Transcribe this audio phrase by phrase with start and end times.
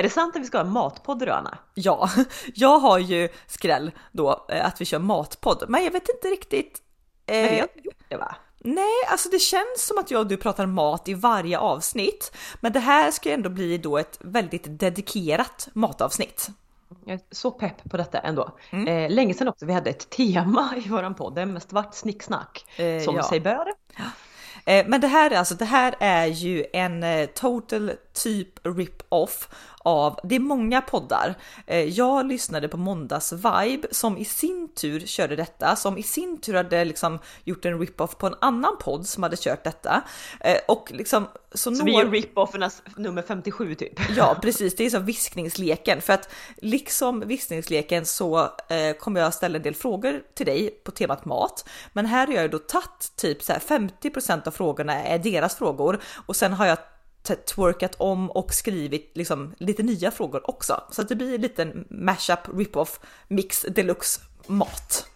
[0.00, 1.58] Är det sant att vi ska ha en matpodd idag Anna?
[1.74, 2.10] Ja,
[2.54, 6.78] jag har ju skräll då eh, att vi kör matpodd, men jag vet inte riktigt.
[7.26, 8.34] Men vi Eh, har inte gjort det va?
[8.58, 12.72] nej, alltså det känns som att jag och du pratar mat i varje avsnitt, men
[12.72, 16.48] det här ska ju ändå bli då ett väldigt dedikerat matavsnitt.
[17.04, 18.50] Jag är så pepp på detta ändå.
[18.70, 18.88] Mm.
[18.88, 21.94] Eh, länge sedan också vi hade ett tema i våran podd, det är mest vart
[21.94, 22.64] snicksnack.
[22.76, 23.22] Eh, som ja.
[23.22, 23.66] sig bör.
[24.64, 29.48] Eh, Men det här är alltså, det här är ju en eh, total typ rip-off
[29.82, 31.34] av, det är många poddar.
[31.66, 36.40] Eh, Jag lyssnade på Måndags Vibe som i sin tur körde detta, som i sin
[36.40, 40.02] tur hade liksom gjort en rip-off på en annan podd som hade kört detta.
[40.40, 44.00] Eh, Och liksom, så, Så vi några- är rip-offernas nummer 57 typ.
[44.16, 44.76] Ja, precis.
[44.76, 49.74] Det är som viskningsleken för att liksom viskningsleken så eh, kommer jag ställa en del
[49.74, 51.68] frågor till dig på temat mat.
[51.92, 55.54] Men här har jag ju då tagit typ så här 50% av frågorna är deras
[55.56, 56.78] frågor och sen har jag
[57.22, 60.82] twerkat om och skrivit liksom lite nya frågor också.
[60.90, 65.06] Så att det blir en liten mashup, rip-off, mix deluxe mat.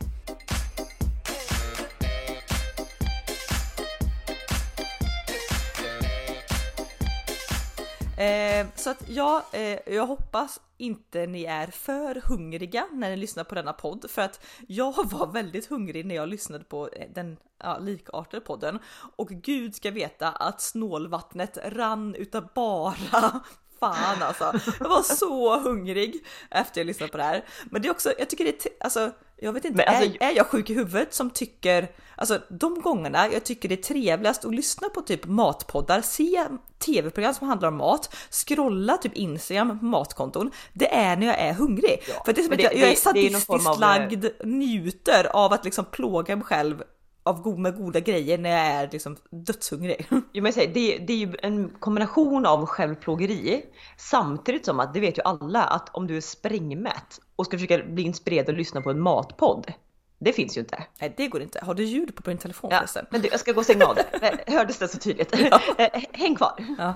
[8.19, 13.45] Eh, så att ja, eh, jag hoppas inte ni är för hungriga när ni lyssnar
[13.45, 17.37] på denna podd för att jag var väldigt hungrig när jag lyssnade på eh, den
[17.63, 18.79] ja, likartade podden
[19.17, 23.41] och gud ska veta att snålvattnet rann utav bara
[23.81, 24.53] fan alltså.
[24.81, 27.45] Jag var så hungrig efter jag lyssnat på det här.
[27.65, 30.37] Men det är också, jag tycker det är, alltså jag vet inte, alltså- är, är
[30.37, 34.55] jag sjuk i huvudet som tycker, alltså de gångerna jag tycker det är trevligast att
[34.55, 36.45] lyssna på typ matpoddar, se
[36.79, 41.53] tv-program som handlar om mat, scrolla typ Instagram på matkonton, det är när jag är
[41.53, 42.03] hungrig.
[42.25, 45.85] För det är som att jag, jag är sadistiskt av, lagd, njuter av att liksom
[45.85, 46.83] plåga mig själv
[47.27, 50.07] av go med goda grejer när jag är liksom dödshungrig.
[50.33, 53.65] Jo, men säger, det, det är ju en kombination av självplågeri
[53.97, 57.79] samtidigt som att det vet ju alla att om du är sprängmätt och ska försöka
[57.85, 59.73] bli inspirerad att lyssna på en matpodd.
[60.19, 60.85] Det finns ju inte.
[61.01, 61.65] Nej det går inte.
[61.65, 63.07] Har du ljud på din telefon Ja, förresten?
[63.11, 64.05] men du, jag ska gå och stänga av det.
[64.47, 65.33] Eh, Hördes det så tydligt?
[65.79, 66.53] Eh, Häng kvar.
[66.79, 66.95] Ja.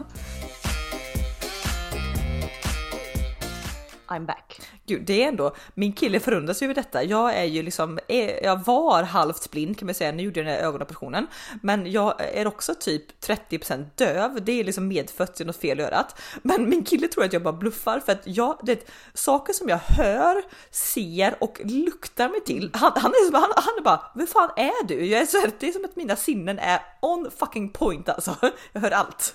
[4.08, 4.60] I'm back.
[4.88, 7.02] Gud, det är ändå, min kille förundras ju över detta.
[7.04, 10.46] Jag är ju liksom, är- jag var halvt blind kan man säga, nu gjorde jag
[10.46, 11.26] den här ögonoperationen.
[11.62, 15.80] Men jag är också typ 30% döv, det är liksom medfött, det är något fel
[15.80, 16.20] i örat.
[16.42, 19.78] Men min kille tror att jag bara bluffar för att jag, det saker som jag
[19.78, 22.70] hör, ser och luktar mig till.
[22.74, 25.06] Han, han, är, som- han, han är bara, vad fan är du?
[25.06, 28.36] Jag är så det är som att mina sinnen är on fucking point alltså.
[28.72, 29.34] Jag hör allt.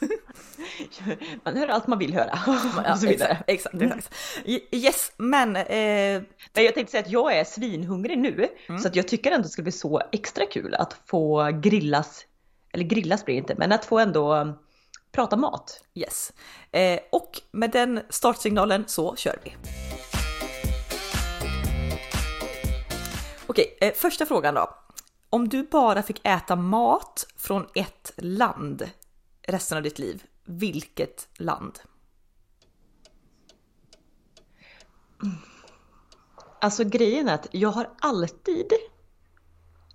[1.43, 2.39] Man hör allt man vill höra.
[2.45, 3.43] Ja, och så vidare.
[3.47, 4.13] exakt, exakt, exakt.
[4.71, 6.21] Yes, men eh,
[6.53, 8.47] Men jag tänkte säga att jag är svinhungrig nu.
[8.81, 12.25] Så att jag tycker ändå det ska bli så extra kul att få grillas.
[12.73, 14.53] Eller grillas blir det inte, men att få ändå
[15.11, 15.83] prata mat.
[15.93, 16.33] Yes.
[16.71, 19.55] Eh, och med den startsignalen så kör vi.
[23.47, 24.69] Okej, eh, första frågan då.
[25.29, 28.89] Om du bara fick äta mat från ett land
[29.47, 31.79] resten av ditt liv, vilket land?
[36.61, 38.71] Alltså grejen är att jag har alltid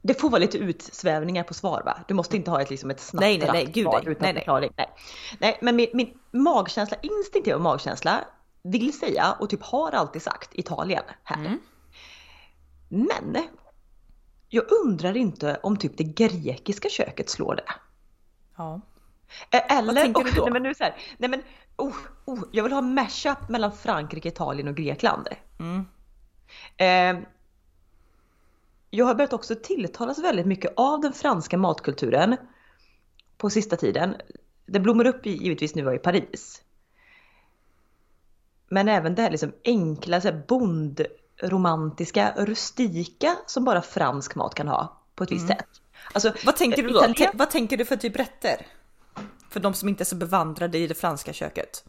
[0.03, 1.99] det får vara lite utsvävningar på svar va?
[2.09, 4.12] Du måste inte ha ett, liksom ett snabbt Nej, nej, nej, gud, svar nej.
[4.12, 4.41] utan Nej, nej.
[4.41, 4.72] förklaring.
[4.77, 4.89] Nej.
[5.39, 8.25] nej, men min, min magkänsla, instinktiva magkänsla
[8.62, 11.37] vill säga och typ har alltid sagt Italien här.
[11.37, 11.59] Mm.
[12.89, 13.37] Men
[14.49, 17.72] jag undrar inte om typ det grekiska köket slår det.
[18.56, 18.81] Ja.
[19.50, 20.43] Eller, tänker du då?
[20.45, 21.43] Nej men nu så här, nej men
[21.78, 25.28] oh, oh, jag vill ha mashup mellan Frankrike, Italien och Grekland.
[25.59, 25.87] Mm.
[26.77, 27.28] Eh,
[28.91, 32.37] jag har börjat också tilltalas väldigt mycket av den franska matkulturen
[33.37, 34.16] på sista tiden.
[34.66, 36.62] Det blommar upp givetvis nu i Paris.
[38.69, 44.69] Men även det här liksom enkla, så här bondromantiska, rustika som bara fransk mat kan
[44.69, 45.66] ha på ett visst sätt.
[46.12, 47.00] Alltså, Vad tänker du då?
[47.00, 48.66] Italien- vad tänker du för typ rätter?
[49.50, 51.84] För de som inte är så bevandrade i det franska köket.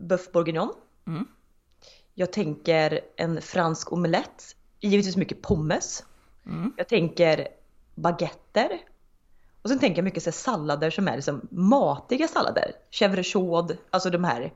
[0.00, 0.72] Bœuf bourguignon.
[1.06, 1.26] Mm.
[2.14, 4.56] Jag tänker en fransk omelett.
[4.80, 6.04] Givetvis mycket pommes.
[6.46, 6.72] Mm.
[6.76, 7.48] Jag tänker
[7.94, 8.80] baguetter.
[9.62, 12.72] Och sen tänker jag mycket så sallader som är liksom matiga sallader.
[12.90, 14.52] Chèvre alltså de här.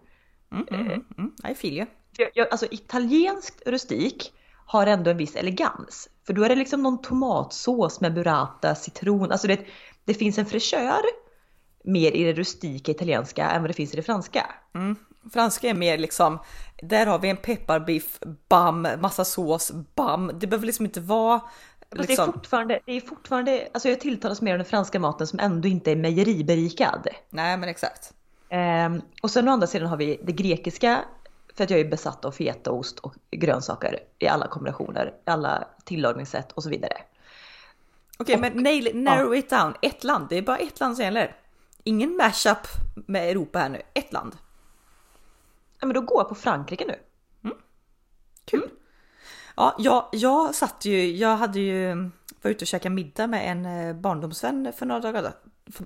[0.52, 1.32] Mm, mm, mm, mm.
[1.50, 1.86] I feel you.
[2.16, 4.32] Jag, jag, alltså italienskt rustik
[4.66, 6.08] har ändå en viss elegans.
[6.26, 9.32] För då är det liksom någon tomatsås med burrata, citron.
[9.32, 9.60] Alltså det,
[10.04, 11.02] det finns en fräschör
[11.84, 14.46] mer i det rustika italienska än vad det finns i det franska.
[14.74, 14.96] Mm.
[15.32, 16.38] Franska är mer liksom,
[16.82, 18.18] där har vi en pepparbiff,
[18.48, 20.30] bam, massa sås, bam.
[20.34, 24.00] Det behöver liksom inte vara Fast det är liksom, fortfarande, det är fortfarande, alltså jag
[24.00, 27.08] tilltalas mer av den franska maten som ändå inte är mejeriberikad.
[27.30, 28.12] nej men exakt.
[28.48, 31.04] Ehm, och sen å andra sidan har vi det grekiska
[31.54, 36.62] för att jag är besatt av fetaost och grönsaker i alla kombinationer, alla tillagningssätt och
[36.62, 36.96] så vidare.
[38.18, 39.74] Okej, men nail, narrow it down.
[39.82, 41.36] Ett land, det är bara ett land som gäller.
[41.84, 43.82] Ingen mashup med Europa här nu.
[43.94, 44.36] Ett land.
[45.80, 46.98] Ja, men då går jag på Frankrike nu.
[48.44, 48.70] Kul.
[49.56, 51.94] Ja, jag, jag satt ju, jag hade ju,
[52.42, 55.32] var ute och käkade middag med en eh, barndomsvän för några dagar
[55.72, 55.84] För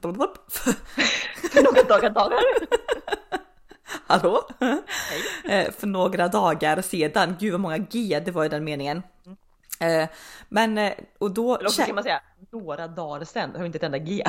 [1.62, 2.38] några dagar, dagar.
[4.06, 4.48] Hallå?
[5.44, 7.36] Eh, för några dagar sedan.
[7.40, 9.02] Gud vad många G det var i den meningen.
[9.80, 10.08] Eh,
[10.48, 11.56] Men eh, och då...
[11.56, 12.20] Eller också kan man säga
[12.50, 14.24] några dagar sedan, har inte ett enda G.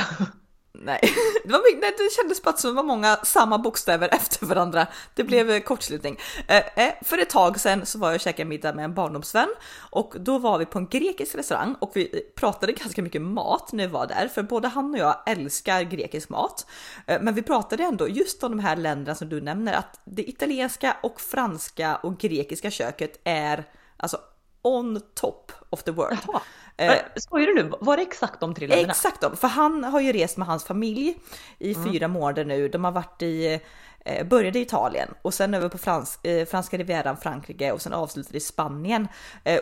[0.82, 1.00] Nej,
[1.46, 4.88] det, var, mycket- nej, det kändes bara som det var många samma bokstäver efter varandra.
[5.14, 6.20] Det blev eh, kortslutning.
[6.48, 6.58] Eh,
[6.88, 10.14] eh, för ett tag sedan så var jag och käkade middag med en barndomsvän och
[10.20, 13.88] då var vi på en grekisk restaurang och vi eh, pratade ganska mycket mat när
[13.88, 16.68] vi var där, för både han och jag älskar grekisk mat.
[17.08, 20.30] Eh, men vi pratade ändå just om de här länderna som du nämner, att det
[20.30, 23.64] italienska och franska och grekiska köket är
[23.98, 24.18] alltså
[24.62, 26.18] on top of the world.
[26.28, 26.42] Jaha.
[26.78, 27.72] Eh, Skojar du nu?
[27.82, 28.92] Var det exakt de tre länderna?
[28.92, 31.18] Exakt de, för han har ju rest med hans familj
[31.60, 32.68] i fyra månader nu.
[32.68, 33.60] De har varit i,
[34.06, 37.94] eh, började i Italien och sen över på frans, eh, franska rivieran, Frankrike och sen
[37.94, 39.08] avslutade i Spanien.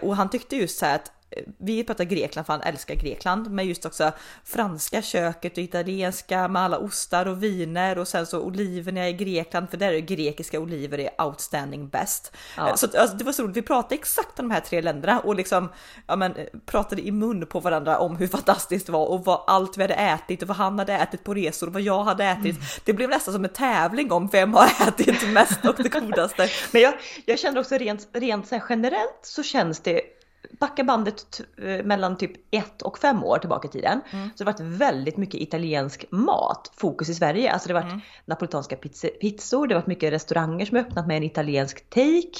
[0.02, 1.12] Och han tyckte just så här att
[1.58, 4.12] vi pratar Grekland för han älskar Grekland, men just också
[4.44, 9.70] franska köket och italienska med alla ostar och viner och sen så oliverna i Grekland,
[9.70, 12.32] för där är grekiska oliver är outstanding best.
[12.58, 12.70] Ja.
[12.70, 15.20] Eh, Så alltså, det var så roligt, vi pratade exakt om de här tre länderna
[15.20, 15.70] och liksom
[16.08, 19.44] ja, men, eh, pratade i mun på varandra om hur fantastiskt det var och vad
[19.48, 22.24] allt vi hade ätit och vad han hade ätit på resor och vad jag hade
[22.26, 22.56] ätit.
[22.86, 26.50] Det blev nästan som en tävling om vem har ätit mest och det godaste.
[26.72, 26.94] Men jag,
[27.26, 30.02] jag känner också rent, rent så generellt så känns det
[30.52, 31.42] Backa bandet
[31.84, 34.02] mellan typ ett och fem år tillbaka i tiden.
[34.12, 37.52] Så det har varit väldigt mycket italiensk mat, fokus i Sverige.
[37.52, 41.08] Alltså det har varit napolitanska pizza, pizzor, det har varit mycket restauranger som har öppnat
[41.08, 42.38] med en italiensk take.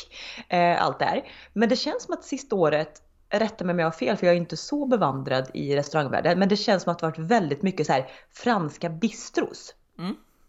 [0.50, 1.24] Eh, allt det här.
[1.54, 4.36] Men det känns som att sista året, rätta mig om jag har fel för jag
[4.36, 6.40] är inte så bevandrad i restaurangvärlden.
[6.40, 9.76] Men det känns som att det har varit väldigt mycket så här franska bistros.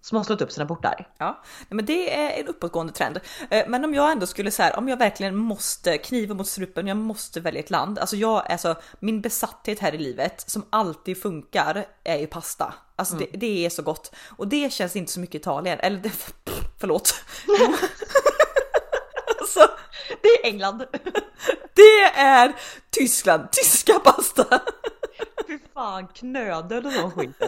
[0.05, 1.09] Som har slått upp sina portar.
[1.19, 3.21] Ja, men det är en uppåtgående trend.
[3.51, 6.97] Eh, Men om jag ändå skulle säga, om jag verkligen måste kniva mot strupen, jag
[6.97, 7.99] måste välja ett land.
[7.99, 12.75] Alltså jag, alltså min besatthet här i livet som alltid funkar är ju pasta.
[12.97, 15.79] Alltså det, det är så gott och det känns inte så mycket Italien.
[15.81, 16.11] Eller det,
[16.81, 17.15] förlåt.
[19.41, 19.69] alltså,
[20.23, 20.85] Det är England!
[21.75, 22.53] det är
[22.91, 24.61] Tyskland, tyska pasta.
[25.47, 27.43] Fy fan, knödel och sån skit.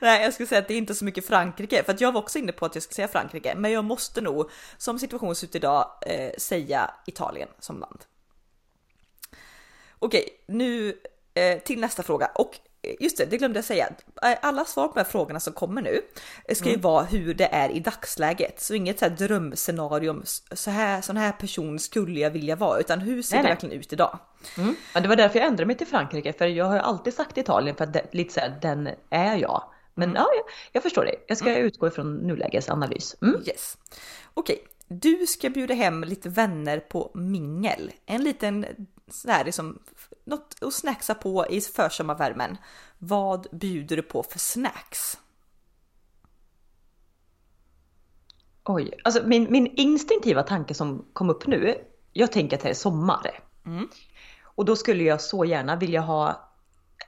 [0.00, 2.20] Nej, jag skulle säga att det är inte så mycket Frankrike, för att jag var
[2.20, 5.46] också inne på att jag skulle säga Frankrike, men jag måste nog, som situationen ser
[5.46, 8.04] ut idag, eh, säga Italien som land.
[9.98, 10.98] Okej, nu
[11.34, 12.58] eh, till nästa fråga och
[13.00, 13.88] just det, det glömde jag säga.
[14.22, 16.00] Eh, Alla svar på de här frågorna som kommer nu
[16.48, 20.22] eh, ska ju vara hur det är i dagsläget, så inget så här drömscenario
[20.52, 23.52] så här sån här person skulle jag vilja vara, utan hur ser Nej, det nej.
[23.54, 24.18] verkligen ut idag?
[24.58, 24.76] Mm.
[24.94, 27.38] Ja, det var därför jag ändrade mig till Frankrike, för jag har ju alltid sagt
[27.38, 29.62] Italien för att det, lite såhär, den är jag.
[29.94, 31.14] Men ja, jag, jag förstår det.
[31.26, 33.16] Jag ska utgå ifrån nulägesanalys.
[33.22, 33.42] Mm.
[33.46, 33.76] Yes.
[34.34, 34.58] Okej,
[34.88, 37.92] du ska bjuda hem lite vänner på mingel.
[38.06, 38.66] En liten
[39.10, 39.78] så här liksom
[40.24, 42.56] något att snacksa på i försommarvärmen.
[42.98, 45.18] Vad bjuder du på för snacks?
[48.64, 51.74] Oj, alltså min, min instinktiva tanke som kom upp nu,
[52.12, 53.40] jag tänker att det är sommar.
[53.66, 53.88] Mm.
[54.42, 56.50] Och då skulle jag så gärna vilja ha,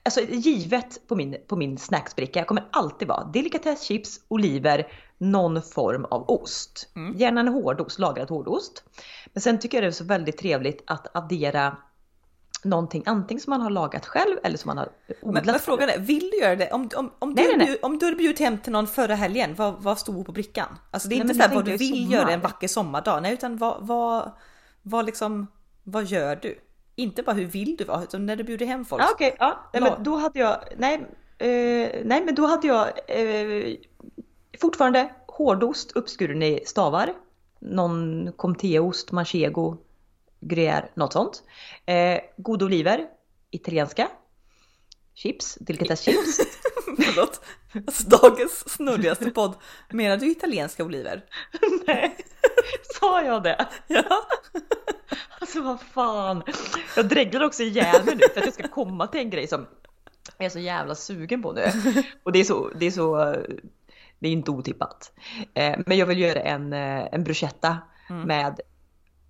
[0.02, 6.30] alltså givet på min, på min snacksbricka kommer alltid vara delikatesschips, oliver, någon form av
[6.30, 6.88] ost.
[7.16, 8.84] Gärna en hårdost, lagrad hårdost.
[9.32, 11.76] Men sen tycker jag det är så väldigt trevligt att addera
[12.66, 14.88] någonting antingen som man har lagat själv eller som man har
[15.20, 16.70] odlat Men, men frågan är, vill du göra det?
[16.70, 17.78] Om, om, om, Nej, du, nej, nej.
[17.82, 20.78] om du hade bjudit hem till någon förra helgen, vad, vad stod på brickan?
[20.90, 22.16] Alltså det är inte så här vad du vill sommar.
[22.18, 24.30] göra en vacker sommardag, nej utan vad, vad,
[24.82, 25.46] vad liksom,
[25.82, 26.58] vad gör du?
[26.94, 29.02] Inte bara hur vill du vara, utan när du bjuder hem folk.
[29.02, 29.70] Ja, okej, ja.
[29.72, 30.94] Nej, men då hade jag, nej,
[31.38, 33.74] eh, nej men då hade jag eh,
[34.60, 37.12] fortfarande hårdost uppskuren i stavar.
[37.58, 39.76] Någon comteost, manchego,
[40.48, 41.42] gruyère, något sånt.
[41.86, 43.06] Eh, goda oliver,
[43.50, 44.08] italienska.
[45.14, 46.38] Chips, delikatesschips.
[46.96, 47.40] Förlåt.
[47.74, 49.54] Alltså, dagens snurrigaste podd.
[49.90, 51.24] Menar du italienska oliver?
[51.86, 52.16] nej,
[53.00, 53.66] sa jag det?
[53.86, 54.04] Ja.
[55.40, 56.42] Alltså vad fan.
[56.96, 59.66] Jag dreglar också ihjäl mig nu för att jag ska komma till en grej som
[60.38, 61.62] jag är så jävla sugen på nu.
[62.22, 63.16] Och det är så, det är så,
[64.18, 65.12] det är inte otippat.
[65.54, 68.60] Eh, Men jag vill göra en, eh, en bruschetta med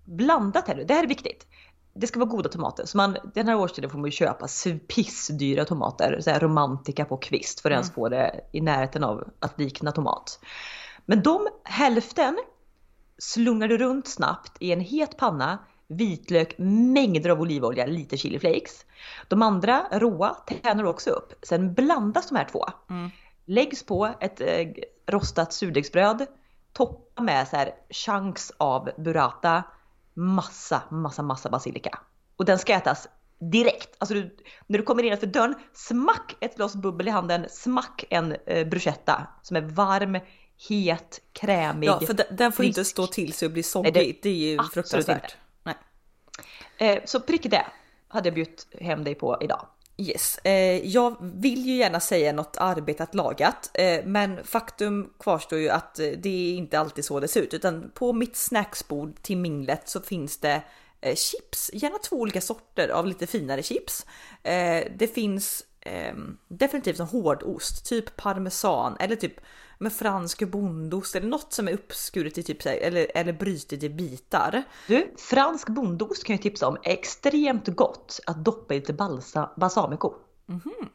[0.07, 0.83] blandat här nu.
[0.83, 1.47] Det här är viktigt.
[1.93, 2.85] det ska vara goda tomater.
[2.85, 4.47] Så man, den här årstiden får man ju köpa
[4.87, 9.29] pissdyra tomater, så här romantika på kvist för att ens få det i närheten av
[9.39, 10.39] att likna tomat.
[11.05, 12.37] Men de hälften
[13.17, 18.85] slungar du runt snabbt i en het panna, vitlök, mängder av olivolja, lite chiliflakes.
[19.27, 21.33] De andra råa tärnar du också upp.
[21.43, 22.65] Sen blandas de här två.
[23.45, 24.67] Läggs på ett eh,
[25.07, 26.25] rostat surdegsbröd,
[26.73, 29.63] toppa med så här chunks av burrata,
[30.17, 31.99] massa, massa, massa basilika.
[32.35, 33.07] Och den ska ätas
[33.51, 33.95] direkt.
[33.97, 38.35] Alltså du, när du kommer innanför dörren, smack ett glas bubbel i handen, smack en
[38.45, 40.19] eh, bruschetta som är varm,
[40.69, 41.87] het, krämig.
[41.87, 42.91] Ja, för den, den får inte frisk.
[42.91, 43.93] stå till sig och bli Nej, soggig.
[43.93, 45.23] det- Det, är ju fruktansvärt.
[45.23, 45.75] inte.
[46.77, 46.95] Nej.
[46.95, 47.65] Eh, så prick det
[48.07, 49.67] hade jag bjudit hem dig på idag.
[49.99, 55.69] Yes, eh, jag vill ju gärna säga något arbetat lagat, eh, men faktum kvarstår ju
[55.69, 59.37] att eh, det är inte alltid så det ser ut, utan på mitt snacksbord till
[59.37, 60.61] minglet så finns det
[61.15, 64.05] chips, gärna två olika sorter av lite finare chips.
[64.97, 69.33] Det finns ehm, definitivt en hårdost, typ parmesan eller typ
[69.77, 74.63] med fransk bondost eller något som är uppskuret i typ eller, eller brytet i bitar.
[74.87, 76.77] Du, fransk bondost kan jag tipsa om.
[76.83, 80.13] Extremt gott att doppa i lite balsa, balsamico.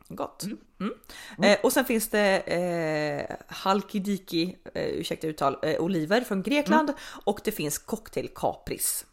[0.09, 0.43] Gott.
[0.81, 0.95] Mm.
[1.43, 6.93] Eh, och sen finns det eh, halkidiki, eh, ursäkta uttal, eh, oliver från Grekland
[7.25, 9.07] och det finns cocktail kapris.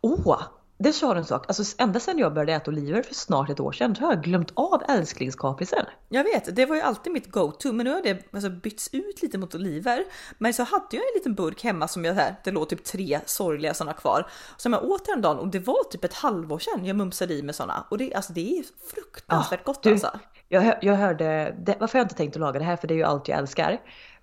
[0.00, 0.42] Åh,
[0.78, 1.44] det sa du en sak.
[1.48, 4.22] Alltså ända sedan jag började äta oliver för snart ett år sedan så har jag
[4.22, 5.86] glömt av älsklingskaprisen.
[6.08, 9.22] Jag vet, det var ju alltid mitt go-to, men nu har det alltså bytts ut
[9.22, 10.04] lite mot oliver.
[10.38, 13.20] Men så hade jag en liten burk hemma som jag här, det låg typ tre
[13.26, 16.84] sorgliga sådana kvar som jag åt en dag och det var typ ett halvår sedan
[16.84, 18.64] jag mumsade i med sådana och det, alltså, det är
[18.94, 20.18] fruktansvärt gott du, alltså.
[20.48, 22.94] Jag, jag hörde, det, varför har jag inte tänkt att laga det här för det
[22.94, 23.80] är ju allt jag älskar.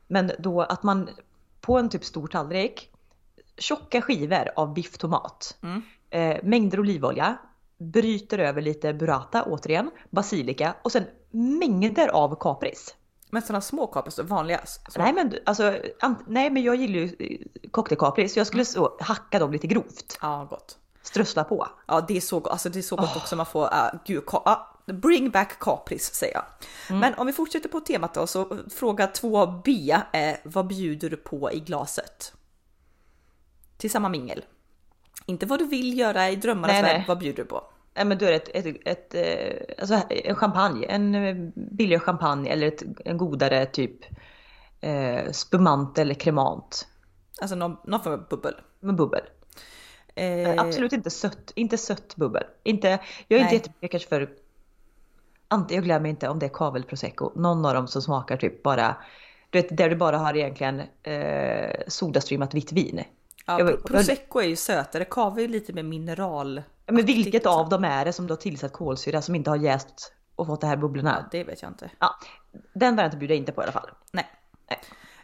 [0.07, 1.10] Men då att man
[1.62, 2.89] på en typ stor tallrik,
[3.57, 5.57] tjocka skivor av bifftomat,
[6.13, 7.38] eh, mängder olivolja,
[7.77, 12.96] bryter över lite burrata återigen, basilika och sen mängder av kapris.
[13.29, 14.62] Men sådana små kapris, vanliga.
[14.65, 15.77] Så, Nej men alltså,
[16.27, 20.17] nej men jag gillar ju eh, cocktailkapris så jag skulle så hacka dem lite grovt,
[20.22, 20.77] Ja, gott.
[21.01, 21.67] strössla på.
[21.88, 22.51] Ja, det är så gott.
[22.51, 23.36] Alltså, det är så gott också.
[23.36, 26.46] Man får, uh, gud, ah, bring back kapris säger jag.
[27.00, 31.51] Men om vi fortsätter på temat då, så fråga 2b är vad bjuder du på
[31.51, 32.34] i glaset?
[33.77, 34.43] Till samma mingel.
[35.25, 37.05] Inte vad du vill göra i drömmarnas Nej, värld, nej.
[37.07, 37.63] vad bjuder du på?
[37.95, 41.99] Nej men då är det ett, ett, ett, eh, alltså en champagne, en eh, billigare
[41.99, 44.05] champagne eller ett, en godare typ
[44.81, 46.87] eh, spumant eller kremant
[47.41, 48.55] Alltså någon, någon form av bubbel.
[48.79, 49.21] med bubbel.
[50.15, 52.43] Eh, Absolut inte sött, inte sött bubbel.
[52.63, 54.29] Inte, jag är inte jättemycket kanske för,
[55.69, 58.95] jag glömmer inte om det är kavel prosecco, någon av dem som smakar typ bara,
[59.49, 63.03] du vet där du bara har egentligen eh, sodastreamat vitt vin.
[63.45, 66.61] Ja, jag- prosecco är ju sötare, kava är ju lite mer mineral.
[66.85, 69.57] Ja, Men vilket av dem är det som du har tillsatt kolsyra som inte har
[69.57, 71.17] jäst och fått de här bubblorna?
[71.21, 71.89] Ja, det vet jag inte.
[71.99, 72.15] Ja,
[72.73, 73.89] den varianten bjuder jag inte på i alla fall.
[74.11, 74.29] Nej.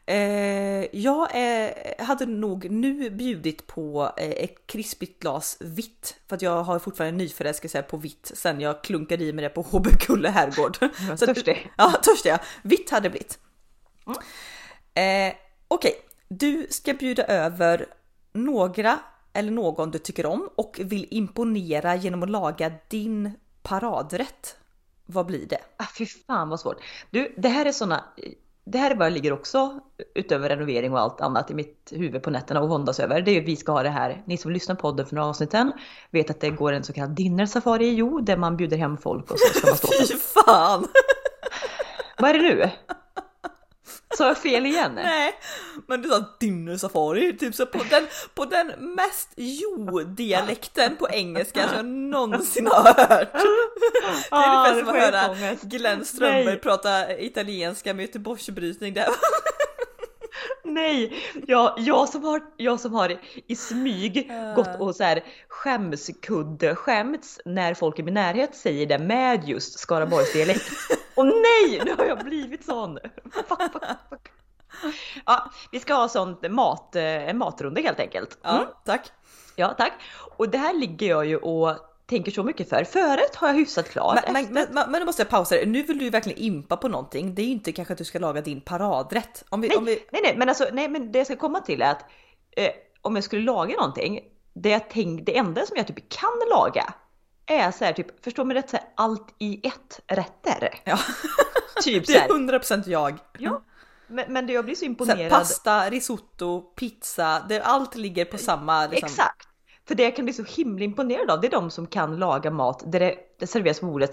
[0.05, 6.41] Eh, jag eh, hade nog nu bjudit på eh, ett krispigt glas vitt för att
[6.41, 9.87] jag har fortfarande en nyförälskelse på vitt sen jag klunkade i mig det på HB
[9.99, 10.77] Kulle herrgård.
[11.17, 11.71] Så törstig.
[11.77, 12.37] Ja, törstig ja.
[12.61, 13.39] Vitt hade det blivit.
[14.93, 15.33] Eh,
[15.67, 15.93] Okej,
[16.29, 17.85] du ska bjuda över
[18.33, 18.99] några
[19.33, 23.31] eller någon du tycker om och vill imponera genom att laga din
[23.61, 24.55] paradrätt.
[25.05, 25.59] Vad blir det?
[25.77, 26.77] Ah, fy fan vad svårt.
[27.09, 28.03] Du, det här är såna,
[28.65, 29.79] det här är vad jag ligger också
[30.15, 33.21] utöver renovering och allt annat i mitt huvud på nätterna och våndas över.
[33.21, 34.23] Det är ju vi ska ha det här.
[34.25, 35.71] Ni som lyssnar på podden för några avsnitten
[36.11, 38.97] vet att det går en så kallad dinner safari i Jo där man bjuder hem
[38.97, 40.87] folk och så ska man stå Fy fan!
[42.17, 42.69] Vad är det nu?
[44.17, 44.91] Sa jag fel igen?
[44.95, 45.33] Nej,
[45.87, 46.25] men du sa
[46.79, 52.83] safari, typ så på den, på den mest jo-dialekten på engelska som jag någonsin har
[52.83, 53.31] hört.
[53.33, 55.55] Det är Ah, ungefär som att höra.
[55.61, 56.59] Glenn Strömberg Nej.
[56.59, 59.07] prata italienska med Göteborgsbrytning där.
[60.69, 61.13] Nej,
[61.47, 67.39] jag, jag, som har, jag som har i smyg gått och så här skämskudde skämts
[67.45, 70.71] när folk i min närhet säger det med just Skaraborgsdialekt.
[71.15, 72.99] Och nej, nu har jag blivit sån!
[73.23, 74.31] Fuck, fuck, fuck.
[75.25, 78.37] Ja, vi ska ha sånt mat, eh, en matrunda helt enkelt.
[78.43, 78.55] Mm.
[78.55, 79.11] Ja, tack.
[79.55, 79.93] Ja, tack.
[80.37, 82.83] Och det här ligger jag ju och tänker så mycket för.
[82.83, 84.19] Förut har jag hyfsat klart.
[84.25, 85.65] Men, men, men, men, nu måste jag pausa det.
[85.65, 87.35] Nu vill du verkligen impa på någonting.
[87.35, 89.43] Det är ju inte kanske att du ska laga din paradrätt.
[89.49, 91.59] Om vi, Nej, om vi, nej, nej, men alltså, nej, men det jag ska komma
[91.61, 92.05] till är att
[92.57, 94.19] eh, om jag skulle laga någonting,
[94.53, 96.93] det jag tänk, det enda som jag typ kan laga
[97.45, 100.79] är så här typ, förstår mig rätt, så här, allt i ett rätter.
[100.83, 100.99] ja,
[101.83, 102.59] Typ så det är här.
[102.59, 103.19] 100% jag.
[103.37, 103.61] Ja,
[104.07, 105.29] men, men det jag blir så Så här, imponerad.
[105.29, 108.87] pasta, risotto, pizza, det, allt ligger på samma...
[108.87, 109.48] Liksom, Exakt.
[109.89, 112.51] För det jag kan bli så himla imponerad av, det är de som kan laga
[112.51, 114.11] mat där det, det serveras på bordet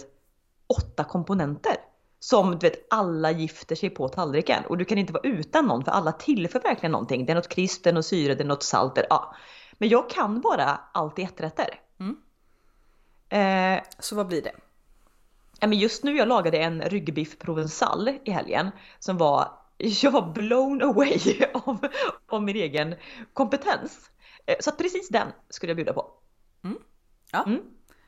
[0.66, 1.72] åtta komponenter.
[2.20, 4.64] Som du vet, alla gifter sig på tallriken.
[4.64, 7.26] Och du kan inte vara utan någon för alla tillför verkligen någonting.
[7.26, 8.98] Det är något krisp, det är något syre, det är något salt.
[9.10, 9.34] Ja.
[9.72, 11.80] Men jag kan bara allt i etträtter.
[12.00, 12.16] Mm.
[13.28, 14.52] Eh, Så vad blir det?
[15.60, 20.32] Ja, men just nu jag lagade en ryggbiff provençal i helgen som var, jag var
[20.32, 21.20] blown away
[21.52, 21.86] av,
[22.28, 22.94] av min egen
[23.32, 24.10] kompetens.
[24.46, 26.10] Eh, Så att precis den skulle jag bjuda på.
[27.32, 27.60] Ja, Mm.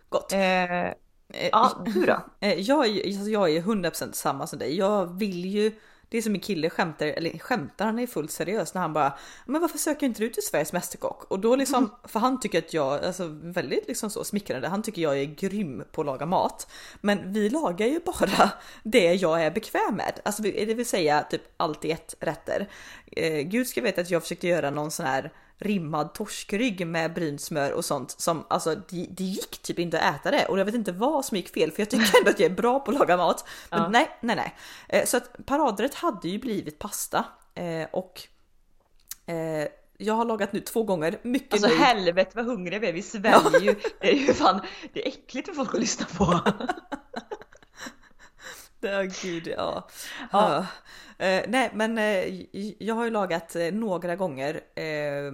[0.09, 0.33] gott.
[0.33, 0.93] Eh,
[1.35, 2.21] Eh, ja, du då?
[2.41, 4.77] Eh, Jag är, ju- alltså jag är 100% samma som dig.
[4.77, 5.73] Jag vill ju,
[6.09, 9.19] det är som min kille skämtar, eller skämtar, han är fullt seriös när han bara
[9.47, 11.25] Men varför söker inte du till Sveriges Mästerkock?
[11.31, 15.03] Och då liksom, för han tycker att jag, alltså väldigt liksom så smickrande, han tycker
[15.03, 16.71] jag är grym på att laga mat.
[17.01, 18.51] Men vi lagar ju bara
[18.83, 20.21] det jag är bekväm med.
[20.25, 22.69] Alltså det vill säga typ allt i ett rätter.
[23.17, 27.41] Eh, Gud ska veta att jag försökte göra någon sån här rimmad torskrygg med brynt
[27.41, 30.65] smör och sånt som alltså det, det gick typ inte att äta det och jag
[30.65, 32.91] vet inte vad som gick fel för jag tycker ändå att jag är bra på
[32.91, 33.49] att laga mat.
[33.71, 33.89] Men Ja.
[33.89, 34.55] nej, nej, nej.
[34.89, 37.25] Eh, Så att paradrätt hade ju blivit pasta
[37.55, 38.23] eh, och
[39.27, 41.19] eh, jag har lagat nu två gånger.
[41.23, 41.81] Mycket Alltså nöjd.
[41.81, 43.75] helvete vad hungriga vi är, vi sväljer ju.
[44.01, 44.61] Det är ju fan,
[44.93, 46.41] det är äckligt för folk att lyssna på.
[48.81, 49.89] Ja, gud ja.
[50.33, 50.67] Ja.
[51.19, 51.27] ja.
[51.27, 52.43] Eh, nej, men eh,
[52.79, 55.33] jag har ju lagat eh, några gånger eh,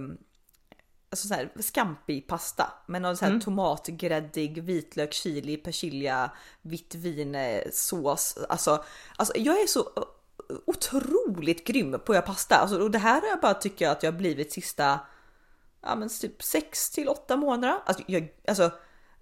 [1.09, 3.41] alltså så här scampi pasta med någon så här Mm.
[3.41, 8.37] tomatgräddig vitlök, chili, persilja, vitt vin eh, sås.
[8.49, 8.83] Alltså,
[9.15, 9.89] alltså jag är så
[10.65, 12.55] otroligt grym på att göra pasta.
[12.55, 14.99] Alltså, och det här har jag bara tycker jag att jag har blivit sista
[15.81, 17.79] ja, men typ 6 till 8 månader.
[17.85, 18.71] Alltså, jag, alltså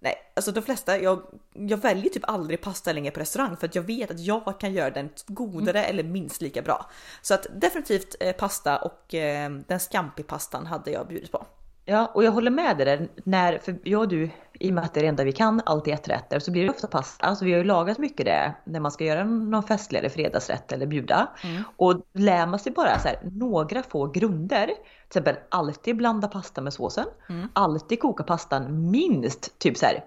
[0.04, 1.22] Nej, alltså de flesta, jag,
[1.54, 4.74] jag väljer typ aldrig pasta längre på restaurang för att jag vet att jag kan
[4.74, 6.90] göra den godare eller minst lika bra.
[7.22, 11.46] Så att definitivt eh, pasta och eh, den scampi-pastan hade jag bjudit på.
[11.86, 13.08] Ja, och jag håller med dig där.
[13.24, 15.62] När, för jag och du, i och med att det är det enda vi kan,
[15.66, 17.26] alltid ett rätter, så blir det ofta pasta.
[17.26, 20.72] Alltså vi har ju lagat mycket det när man ska göra någon festlig eller fredagsrätt
[20.72, 21.30] eller bjuda.
[21.78, 24.70] Och lär man sig bara så här, några få grunder,
[25.14, 27.06] till exempel alltid blanda pasta med såsen,
[27.54, 30.04] alltid koka pastan minst typ så här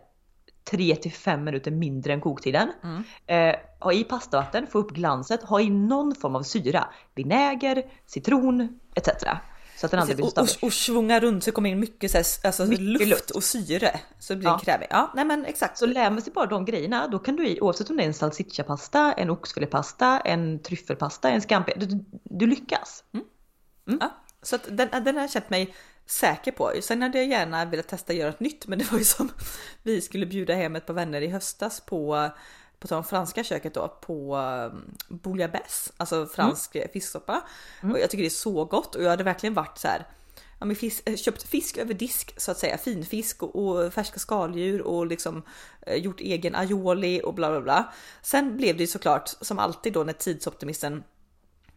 [0.70, 2.72] 3 till 5 minuter mindre än koktiden.
[3.26, 6.88] Eh, ha i pastavatten, få upp glanset, ha i någon form av syra.
[7.14, 9.08] Vinäger, citron etc.
[9.76, 12.16] Så att den aldrig blir Och, och, och svunga runt så kommer in mycket, så
[12.18, 13.30] här, alltså, Mycket luft, luft.
[13.30, 14.00] och syre.
[14.18, 14.58] Så det blir Ja.
[14.58, 14.88] krämigt.
[14.90, 15.78] Ja, nej men exakt.
[15.78, 18.06] Så lär man sig bara de grejerna, då kan du i, oavsett om det är
[18.06, 23.04] en salsichapasta, en oxfilépasta, en tryffelpasta, en scampi, du, du lyckas.
[24.00, 24.10] Ja,
[24.46, 25.74] så den, den har jag känt mig
[26.06, 26.72] säker på.
[26.80, 29.30] Sen hade jag gärna velat testa att göra något nytt, men det var ju som
[29.82, 32.30] vi skulle bjuda hem ett par vänner i höstas på
[32.78, 37.42] på tal om franska köket då på um, bouillabaisse, alltså fransk fisksoppa.
[37.82, 40.06] Och jag tycker det är så gott och jag hade verkligen varit så här.
[40.60, 44.82] Ja, fisk, eh, köpt fisk över disk så att säga, finfisk och, och färska skaldjur
[44.82, 45.42] och liksom
[45.86, 47.92] eh, gjort egen aioli och bla bla bla.
[48.22, 51.02] Sen blev det ju såklart som alltid då när tidsoptimisten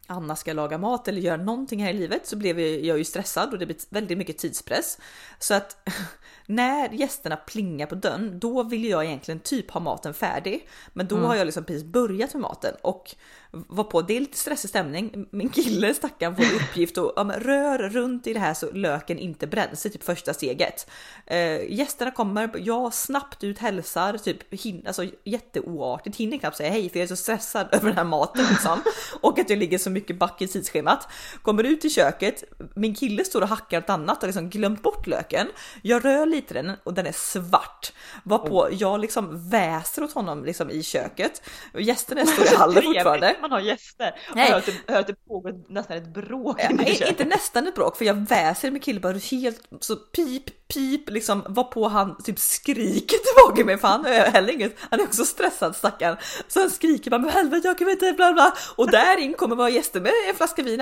[0.09, 3.53] Anna ska laga mat eller göra någonting här i livet så blev jag ju stressad
[3.53, 4.97] och det blir väldigt mycket tidspress.
[5.39, 5.89] Så att
[6.45, 10.69] när gästerna plingar på dörren, då vill jag egentligen typ ha maten färdig.
[10.93, 13.15] Men då har jag liksom precis börjat med maten och
[13.51, 15.25] var på, det är lite stressig stämning.
[15.31, 19.47] Min kille stackaren får uppgift att ja, rör runt i det här så löken inte
[19.47, 20.89] bränns, det är typ första steget.
[21.25, 26.89] Eh, gästerna kommer, jag snabbt ut hälsar, typ hin, alltså jätteoartigt, hinner knappt säga hej
[26.89, 28.81] för jag är så stressad över den här maten liksom.
[29.21, 31.07] Och att jag ligger så mycket back i tidsschemat.
[31.41, 32.43] Kommer ut i köket,
[32.75, 35.47] min kille står och hackar något annat och liksom glömt bort löken.
[35.81, 37.93] Jag rör lite den och den är svart.
[38.23, 41.41] Varpå jag liksom väser åt honom liksom i köket.
[41.73, 43.35] Gästerna står i hallen fortfarande.
[43.41, 44.15] Man har gäster.
[44.35, 44.53] Nej.
[44.53, 47.09] Och hör att, det, pågår nästan ett bråk Nej, köket.
[47.09, 51.63] inte nästan ett bråk för jag väser med bara helt så pip pip liksom var
[51.63, 55.75] på han typ skriker tillbaka mig för han är heller inget, han är också stressad
[55.75, 56.17] stackaren.
[56.47, 59.55] Så han skriker bara men helvete jag kan inte bla bla och där in kommer
[59.55, 60.79] våra gäster med en flaska vin,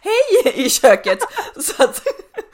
[0.00, 1.18] hej i köket.
[1.60, 2.02] Så att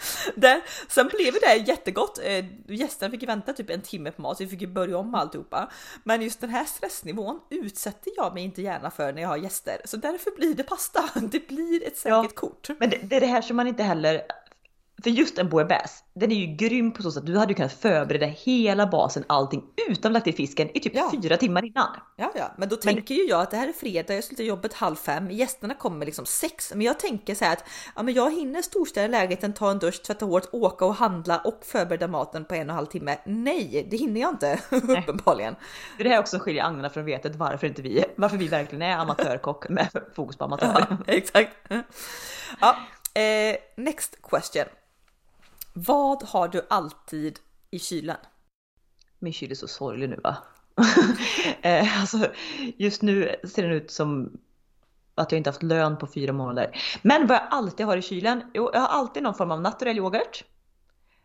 [0.35, 2.19] där, sen blev det jättegott.
[2.23, 5.71] Eh, Gästerna fick vänta typ en timme på mat så vi fick börja om alltihopa.
[6.05, 9.81] Men just den här stressnivån utsätter jag mig inte gärna för när jag har gäster
[9.85, 11.05] så därför blir det pasta.
[11.21, 12.29] Det blir ett säkert Ja.
[12.35, 12.69] kort.
[12.79, 14.23] Men det, det är det här som man inte heller...
[15.03, 17.55] För just en bouillabaisse, den är ju grym på så sätt att du hade ju
[17.55, 21.11] kunnat förbereda hela basen, allting utan lagt i fisken i typ Ja.
[21.23, 21.97] fyra timmar innan.
[22.17, 24.75] Ja, ja, men då tänker ju jag att det här är fredag, jag slutar jobbet
[24.75, 27.65] halv fem, gästerna kommer liksom sex, men jag tänker så här att
[27.97, 31.61] ja, men jag hinner storstäda lägenheten, ta en dusch, tvätta håret, åka och handla och
[31.65, 33.19] förbereda maten på en och en halv timme.
[33.25, 35.57] Nej, det hinner jag inte uppenbarligen.
[35.97, 38.83] Det är det här också skiljer agnarna från vetet varför inte vi, varför vi verkligen
[38.83, 40.87] är amatörkock med fokus på amatör.
[41.07, 41.51] Ja, exakt.
[42.61, 42.77] Ja,
[43.21, 44.65] eh, next question.
[45.77, 47.39] Vad har du alltid
[47.71, 48.17] i kylen?
[49.19, 50.37] Min kyl är så sorglig nu va?
[51.63, 52.27] Eh, alltså,
[52.77, 54.39] just nu ser den ut som
[55.15, 56.77] att jag inte haft lön på fyra månader.
[57.03, 58.51] Men vad jag alltid har i kylen?
[58.55, 60.45] Jo, jag har alltid någon form av naturell yoghurt.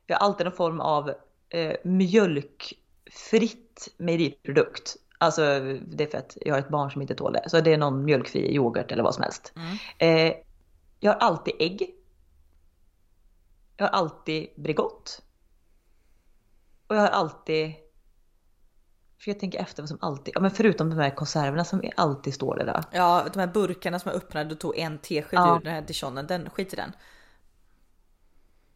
[0.08, 1.14] Jag har alltid någon form av
[1.50, 4.96] eh, mjölkfritt mejeriprodukt.
[5.18, 5.42] Alltså
[5.88, 7.50] det är för att jag har ett barn som inte tål det.
[7.50, 9.54] Så det är någon mjölkfri yoghurt eller vad som helst.
[9.56, 9.78] Mm.
[9.98, 10.34] Eh,
[11.00, 11.96] jag har alltid ägg.
[13.80, 15.22] Jag har alltid Bregott.
[16.88, 17.74] Och jag har alltid...
[19.20, 20.34] För jag tänker efter vad som alltid...
[20.36, 22.84] Ja men förutom de här konserverna som alltid står där.
[22.92, 25.58] Ja, de här burkarna som jag öppnade och tog en tesked Ja.
[25.58, 26.92] ur den här dijonen, den skit i den.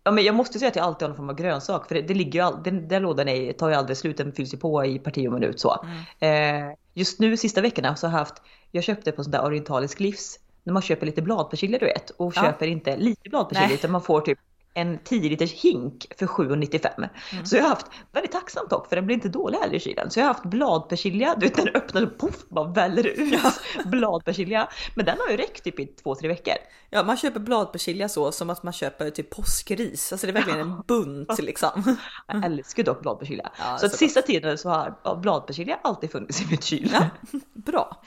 [0.03, 1.87] Ja men jag måste säga att jag alltid har någon form av grönsak.
[1.87, 4.33] För det, det ligger ju all, den där lådan är, tar ju aldrig slut, den
[4.33, 5.85] fylls ju på i parti och minut så.
[6.19, 6.69] Mm.
[6.69, 9.99] Eh, just nu sista veckorna så har jag haft, jag köpte på sån där orientalisk
[9.99, 12.09] livs, när man köper lite bladpersilja du vet.
[12.09, 12.41] Och Ja.
[12.41, 14.39] köper inte lite bladpersilja utan man får typ
[14.73, 17.09] en 10 liters hink för 7,95.
[17.31, 17.45] Mm.
[17.45, 20.12] Så jag har haft, väldigt tacksamt dock för den blir inte dålig heller i kylen.
[20.12, 23.41] Så jag har haft bladpersilja, du vet den öppnar och poff bara väller ut
[23.86, 24.69] bladpersilja.
[24.95, 26.53] Men den har ju räckt typ i två, tre veckor.
[26.89, 30.12] Ja, man köper bladpersilja så som att man köper typ påskris.
[30.12, 31.97] Alltså det är verkligen en bunt liksom.
[32.27, 33.51] Jag älskar dock bladpersilja.
[33.59, 36.89] Ja, så att sista tiden så har ja, bladpersilja alltid funnits i mitt kyl.
[36.93, 37.09] Ja,
[37.53, 38.01] bra.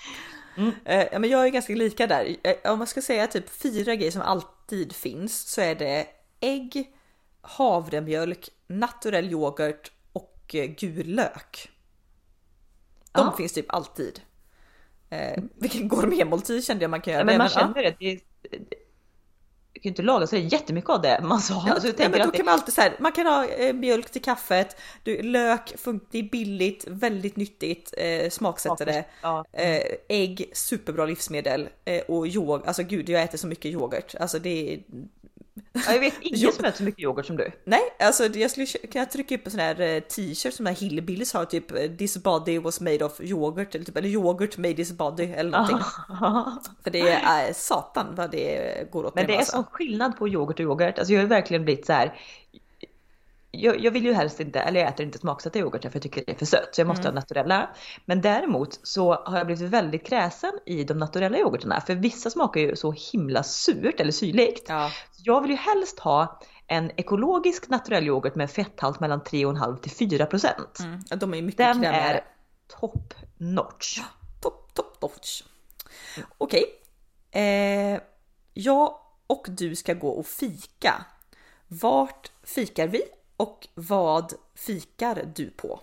[0.85, 2.37] Eh, ja, men jag är ganska lika där.
[2.43, 6.07] Eh, Om man ska säga typ fyra grejer som alltid finns så är det
[6.41, 6.93] ägg,
[7.41, 11.71] havremjölk, naturell yoghurt och eh, gul lök.
[13.13, 13.35] De Ja.
[13.37, 14.21] finns typ alltid.
[15.11, 17.21] Eh, vilken gourmetmåltid kände jag man kan göra.
[17.21, 17.97] Ja, men man känner det.
[17.99, 18.21] det är,
[19.73, 21.65] du kan ju inte laga så det är jättemycket av det man sa.
[21.67, 24.11] Ja, alltså, ja, men då kan man alltid så här, man kan ha eh, mjölk
[24.11, 25.75] till kaffet, du, lök,
[26.11, 29.45] det är billigt, väldigt nyttigt, eh, smaksättare, Ja.
[29.53, 34.39] eh, ägg, superbra livsmedel eh, och yoghurt, alltså gud jag äter så mycket yoghurt, alltså
[34.39, 34.81] det är,
[35.73, 37.53] ja, jag vet ingen som äter så mycket yoghurt som du.
[37.65, 41.33] nej alltså jag skulle kunna trycka upp en sån här eh, t-shirt som här hillbillies
[41.33, 44.93] har, typ eh, this body was made of yoghurt eller typ eller yoghurt made this
[44.93, 45.79] body eller någonting.
[46.85, 49.53] För det är eh, satan vad det går åt Men det är alltså.
[49.53, 50.99] sån skillnad på yoghurt och yoghurt.
[50.99, 52.15] Alltså jag har verkligen blivit så här.
[53.61, 56.25] Jag, jag vill ju helst inte, eller jag äter inte smaksatta yoghurtar för jag tycker
[56.27, 56.69] det är för sött.
[56.73, 57.71] Så jag måste ha naturella.
[58.05, 61.81] Men däremot så har jag blivit väldigt kräsen i de naturella yoghurtarna.
[61.81, 64.65] För vissa smakar ju så himla surt eller syrligt.
[64.69, 64.91] Ja,
[65.25, 70.27] Jag vill ju helst ha en ekologisk naturell yoghurt med fetthalt mellan 3,5 till 4
[70.27, 70.79] procent.
[70.81, 71.97] mm, de är mycket Den krämigare.
[71.97, 72.25] är
[72.81, 74.01] top notch.
[74.43, 75.43] Top, top notch.
[76.39, 76.65] Okej.
[77.31, 78.01] Eh,
[78.55, 81.05] jag och du ska gå och fika.
[81.69, 83.03] Vart fikar vi
[83.37, 85.81] och vad fikar du på?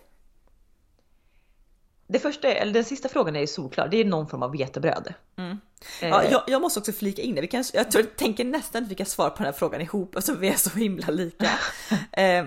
[2.08, 3.88] Det första, eller den sista frågan är ju solklar.
[3.88, 5.14] Det är någon form av vetebröd.
[5.36, 5.58] Mm.
[6.02, 7.42] Eh, Ja, jag, jag måste också flika in det.
[7.42, 10.16] Vi kan, jag tror, tänker nästan att vi kan svara på den här frågan ihop
[10.18, 11.50] eftersom vi är så himla lika.
[12.12, 12.46] eh,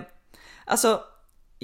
[0.65, 1.03] alltså,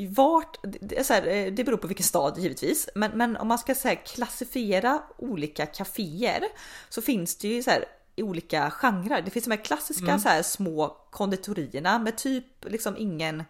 [0.09, 3.59] vart, det, så här, eh, det beror på vilken stad givetvis, men, men om man
[3.59, 6.43] ska så här, klassifiera olika kaféer
[6.89, 7.85] så finns det ju så här
[8.17, 9.21] olika genrer.
[9.21, 13.43] Det finns de här klassiska så här, små konditorierna med typ liksom ingen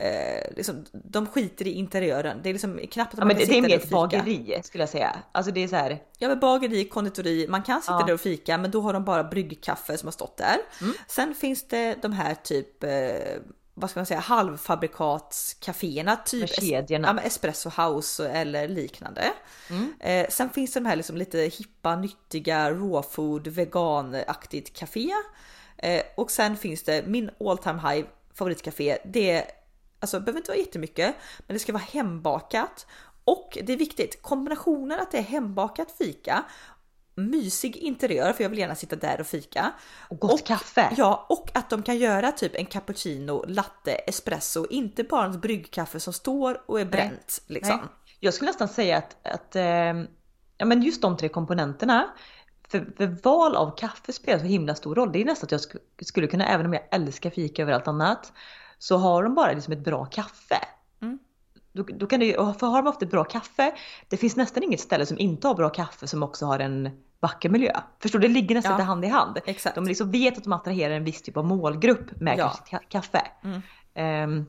[0.00, 2.40] Eh, liksom, de skiter i interiören.
[2.42, 4.60] Det är liksom knappt att Ja, man kan det, det är sitta mer ett bageri
[4.64, 5.16] skulle jag säga.
[5.32, 6.02] Alltså det är så här.
[6.18, 8.06] Ja men bageri, konditori, man kan sitta Ja.
[8.06, 10.56] där och fika men då har de bara bryggkaffe som har stått där.
[10.80, 10.94] Mm.
[11.08, 12.90] Sen finns det de här typ, eh,
[13.80, 16.16] vad ska man säga, halvfabrikatscaféerna.
[16.16, 17.18] Typ kedjorna.
[17.22, 19.32] ja, espresso house eller liknande.
[19.70, 19.94] Mm.
[20.00, 25.10] Eh, sen finns det de här liksom lite hippa, nyttiga, raw food, veganaktigt café.
[25.76, 28.98] Eh, och sen finns det min all time high favoritcafé.
[29.04, 29.44] Det är,
[30.00, 32.86] alltså det behöver inte vara jättemycket, men det ska vara hembakat.
[33.24, 36.44] Och det är viktigt, kombinationen att det är hembakat fika,
[37.26, 39.72] mysig interiör, för jag vill gärna sitta där och fika.
[40.08, 40.94] Och gott kaffe.
[40.96, 46.00] Ja, och att de kan göra typ en cappuccino, latte, espresso, inte bara ett bryggkaffe
[46.00, 47.42] som står och är bränt.
[47.46, 47.76] Liksom.
[47.76, 47.88] Nej.
[48.20, 49.62] Jag skulle nästan säga att, att eh,
[50.56, 52.10] ja, men just de tre komponenterna.
[52.68, 55.12] För, för val av kaffe spelar så himla stor roll.
[55.12, 57.88] Det är nästan att jag sk- skulle kunna, även om jag älskar fika över allt
[57.88, 58.32] annat,
[58.78, 60.58] så har de bara liksom ett bra kaffe.
[61.02, 61.18] Mm.
[61.72, 63.74] Då, då kan det, och för har de haft ett bra kaffe,
[64.08, 67.48] det finns nästan inget ställe som inte har bra kaffe som också har en vacker
[67.48, 67.72] miljö.
[68.02, 68.28] Förstår du?
[68.28, 68.84] Det ligger nästan Ja.
[68.84, 69.38] hand i hand.
[69.46, 69.74] Exakt.
[69.74, 72.52] De liksom vet att de attraherar en viss typ av målgrupp med Ja.
[72.70, 73.22] ka- kaffe.
[73.44, 73.62] Mm.
[73.94, 74.46] Ehm,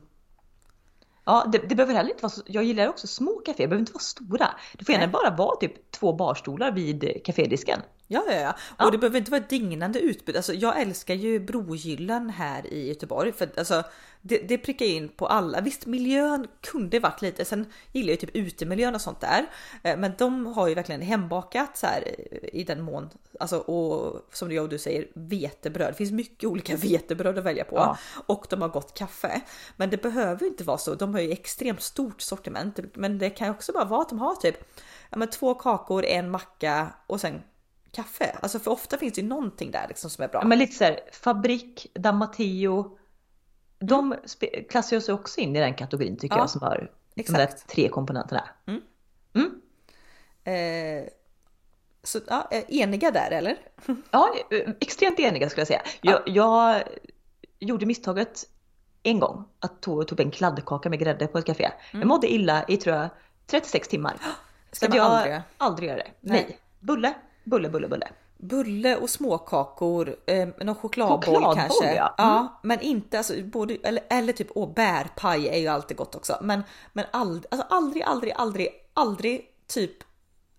[1.24, 3.80] ja, det, det behöver heller inte vara så, jag gillar också små kaféer, det behöver
[3.80, 4.46] inte vara stora.
[4.78, 7.78] Det får gärna bara vara typ två barstolar vid kafédisken.
[8.12, 8.54] Ja, ja, ja.
[8.78, 8.84] Ja.
[8.84, 10.36] Och det behöver inte vara ett dignande utbud.
[10.36, 13.82] Alltså, jag älskar ju Brogyllen här i Göteborg för alltså,
[14.20, 15.60] det, det prickar in på alla.
[15.60, 17.44] Visst, miljön kunde varit lite.
[17.44, 19.46] Sen gillar jag ju typ utemiljön och sånt där,
[19.82, 23.10] Eh, men de har ju verkligen hembakat så här eh, i den mån.
[23.40, 25.88] Alltså, och som jag och du säger vetebröd.
[25.88, 27.98] Det finns mycket olika vetebröd att välja på Ja.
[28.26, 29.40] och de har gott kaffe.
[29.76, 30.94] Men det behöver ju inte vara så.
[30.94, 34.18] De har ju extremt stort sortiment, men det kan ju också bara vara att de
[34.18, 34.56] har typ
[35.10, 37.42] ja, men två kakor, en macka och sen
[37.92, 38.36] kaffe.
[38.42, 40.40] Alltså för ofta finns det ju någonting där liksom som är bra.
[40.40, 42.98] Ja, men lite så här, Fabrik, Damateo.
[43.78, 47.20] De spe- klassar sig också in i den kategorin tycker Ja, jag som har de
[47.20, 47.38] exakt.
[47.68, 48.44] där tre komponenterna.
[50.44, 51.04] Eh,
[52.02, 53.56] så ja, eh, eniga där eller?
[54.10, 55.82] Ja, eh, extremt eniga skulle jag säga.
[56.00, 56.82] Jag, jag
[57.58, 58.44] gjorde misstaget
[59.02, 61.70] en gång att ta tog en kladdkaka med grädde på ett café.
[61.92, 63.08] Jag mådde illa i tror jag
[63.46, 64.16] 36 timmar.
[64.72, 65.40] Ska Så man jag aldrig?
[65.58, 66.10] aldrig göra det.
[66.20, 66.44] Nej.
[66.48, 66.58] Nej.
[66.80, 68.08] Bulle, bulle, bulle, bulle.
[68.36, 71.94] Bulle och småkakor, eh, någon chokladboll, Chokladboll, kanske.
[71.94, 72.14] ja.
[72.18, 72.48] Mm.
[72.62, 76.38] men inte alltså både eller, eller typ åh, bärpaj är ju alltid gott också.
[76.42, 80.04] Men, men aldrig, alltså aldrig, aldrig, aldrig, aldrig typ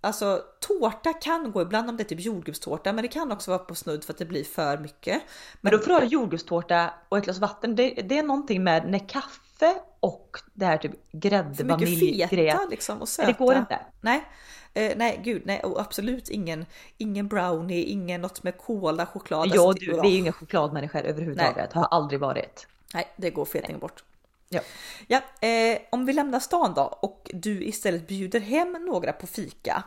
[0.06, 3.60] Alltså tårta kan gå ibland om det är typ jordgubbstårta, men det kan också vara
[3.60, 5.22] på snudd för att det blir för mycket.
[5.62, 7.76] Men då får du ha jordgubbstårta och ett glas vatten.
[7.76, 12.30] Det, det är någonting med när kaffe och det här typ grädde, för mycket vaniljgrejen.
[12.30, 13.28] feta liksom och söta.
[13.28, 13.80] Nej, det går inte.
[14.02, 14.24] Nej,
[14.74, 16.66] eh, nej gud nej och absolut ingen,
[16.98, 19.52] ingen brownie, ingen något med kola, choklad.
[19.54, 21.74] Ja, Alltså, du, vi är ju inga chokladmänniskor överhuvudtaget.
[21.74, 22.68] Har aldrig varit.
[22.94, 24.04] Nej, det går fetingen bort.
[24.50, 24.62] Ja.
[25.08, 29.84] Ja, eh, om vi lämnar stan då och du istället bjuder hem några på fika.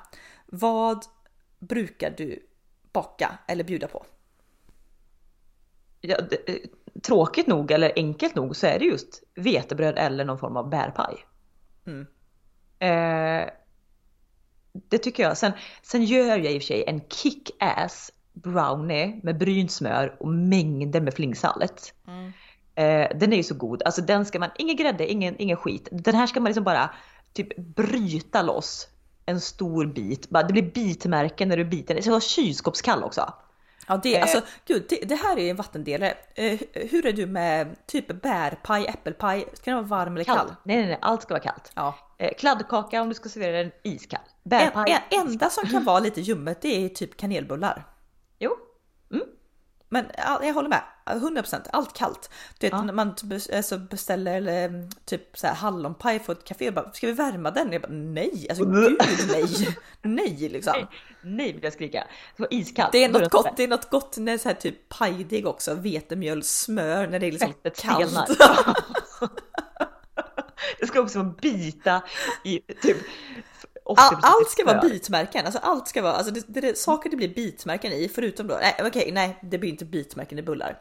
[0.46, 1.05] Vad
[1.59, 2.46] brukar du
[2.92, 4.07] baka eller bjuda på?
[6.01, 6.57] Ja, det, eh,
[7.03, 11.27] tråkigt nog eller enkelt nog så är det just vetebröd eller någon form av bärpaj.
[11.87, 12.07] Mm.
[12.79, 13.51] Eh,
[14.89, 15.37] det tycker jag.
[15.37, 20.29] Sen, sen gör jag i och för sig en kick-ass brownie med brynt smör och
[20.29, 21.95] mängder med flingsalt.
[22.09, 22.33] Mm.
[22.75, 23.83] Eh, den är ju så god.
[23.83, 25.89] Alltså den ska man, ingen grädde, ingen, ingen skit.
[25.93, 26.91] Den här ska man liksom bara
[27.33, 28.89] typ bryta loss
[29.27, 30.29] en stor bit.
[30.31, 31.95] Bara, det blir bitmärken när du biter.
[31.95, 33.33] Det ska vara kylskåpskall också.
[33.87, 34.22] Ja, det, Eh.
[34.22, 36.14] alltså, gud, det, det här är en vattendelare.
[36.35, 39.46] Eh, hur är du med typ bärpaj, äppelpaj?
[39.53, 40.37] Ska den vara varm eller kall?
[40.37, 40.53] Kallt.
[40.62, 41.72] Nej, nej, nej, allt ska vara kallt.
[41.75, 41.94] Ja.
[42.18, 44.20] Eh, kladdkaka om du ska servera den iskall.
[44.44, 45.03] En, Bärpaj.
[45.11, 47.85] en, enda som kan vara lite ljummet det är typ kanelbullar.
[49.88, 52.31] Men jag håller med, 100% allt kallt.
[52.59, 52.83] Du vet Ja.
[52.83, 56.92] när man bes- alltså beställer eller, typ så här hallonpaj på ett café och bara
[56.92, 57.72] ska vi värma den?
[57.72, 59.46] Jag bara nej, alltså gud nej,
[60.03, 60.72] nej liksom.
[60.77, 60.87] Nej,
[61.22, 62.07] nej vill jag skrika.
[62.37, 62.92] Det var iskallt.
[62.92, 66.42] Det är något gott, det är något gott när så här typ pajdeg också, vetemjöl,
[66.42, 68.38] smör när det är liksom Fettet kallt.
[70.81, 72.03] det ska också bita
[72.44, 73.05] i typ 80% All,
[73.96, 77.35] allt ska vara bitmärken, alltså allt ska vara, alltså det, det, det, saker det blir
[77.35, 80.79] bitmärken i förutom då, nej okej, nej det blir inte bitmärken i bullar.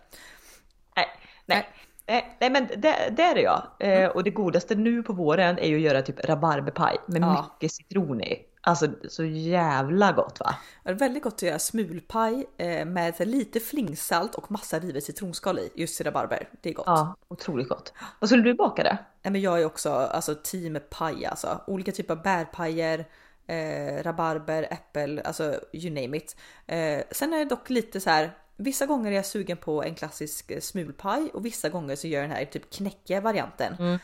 [0.95, 1.07] Nej,
[1.45, 1.69] nej.
[2.07, 3.75] Nej, nej men det, det är det ja.
[3.79, 7.51] Eh, och det godaste nu på våren är ju att göra typ rabarberpaj med Ja.
[7.61, 8.45] mycket citron i.
[8.67, 10.55] Alltså så jävla gott va?
[10.83, 15.59] Det är väldigt gott att göra smulpaj eh, med lite flingsalt och massa rivet citronskal
[15.59, 16.49] i, just i rabarber.
[16.61, 16.85] Det är gott.
[16.87, 17.93] Ja, otroligt gott.
[18.19, 18.97] Vad skulle du baka det?
[19.23, 21.61] Nej, men jag är också alltså, team paj alltså.
[21.67, 23.05] Olika typer av bärpajer,
[23.47, 26.35] eh, rabarber, äppel, alltså you name it.
[26.67, 28.31] Eh, sen är det dock lite så här.
[28.57, 32.21] Vissa gånger är jag sugen på en klassisk eh, smulpaj och vissa gånger så gör
[32.21, 33.73] jag den här typ knäckiga varianten.
[33.73, 33.99] Eh,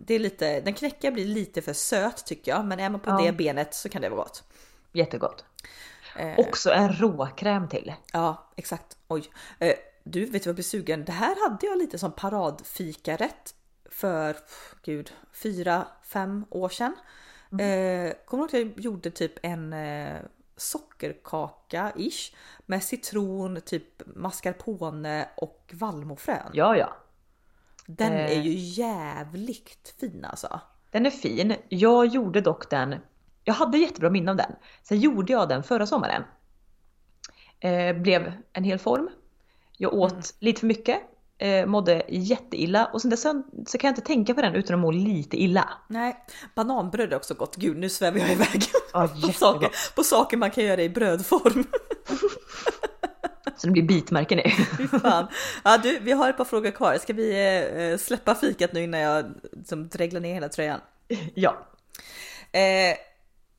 [0.00, 3.10] det är lite, den knäckiga blir lite för söt tycker jag, men är man på
[3.10, 3.18] Ja.
[3.22, 4.44] det benet så kan det vara gott.
[4.92, 5.44] Jättegott.
[6.16, 7.94] Eh, Också en råkräm till.
[8.12, 8.96] Ja, exakt.
[9.08, 9.30] Oj.
[9.58, 9.74] Eh,
[10.04, 11.04] du, vet du vad jag blir sugen?
[11.04, 13.54] Det här hade jag lite som paradfikarätt
[13.90, 14.36] för,
[14.82, 16.96] gud, fyra, fem år sedan.
[17.50, 20.16] Eh, kommer du ihåg att jag gjorde typ en eh,
[20.56, 22.34] sockerkaka-ish
[22.66, 26.50] med citron, typ mascarpone och vallmofrön.
[26.52, 26.96] Ja, ja.
[27.90, 28.38] Den Eh.
[28.38, 30.60] är ju jävligt fin alltså.
[30.90, 31.54] Den är fin.
[31.68, 32.94] Jag gjorde dock den.
[33.44, 34.52] Jag hade jättebra minne av den.
[34.82, 36.22] Sen gjorde jag den förra sommaren.
[37.60, 39.08] Eh, blev en hel form.
[39.76, 40.22] Jag åt Mm.
[40.38, 40.98] lite för mycket.
[41.38, 43.22] Eh, mådde jätteilla och sen dess
[43.66, 45.68] så kan jag inte tänka på den utan att må lite illa.
[45.88, 46.16] Nej,
[46.54, 47.56] bananbröd är också gott.
[47.56, 51.64] Gud, nu svävar jag iväg Ja, på, saker, på saker man kan göra i brödform.
[53.58, 54.54] Så det blir bitmärken i.
[55.64, 56.98] Ja du, vi har ett par frågor kvar.
[56.98, 57.52] Ska vi
[57.92, 59.24] eh, släppa fikat nu innan jag
[59.64, 60.80] som dreglar ner hela tröjan?
[61.34, 61.66] ja.
[62.52, 62.96] Eh,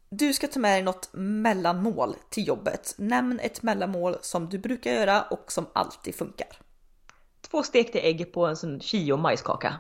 [0.10, 2.96] du ska ta med dig något mellanmål till jobbet.
[2.98, 6.48] Nämn ett mellanmål som du brukar göra och som alltid funkar.
[7.52, 9.76] Två stekta ägg på en sån chio majskaka.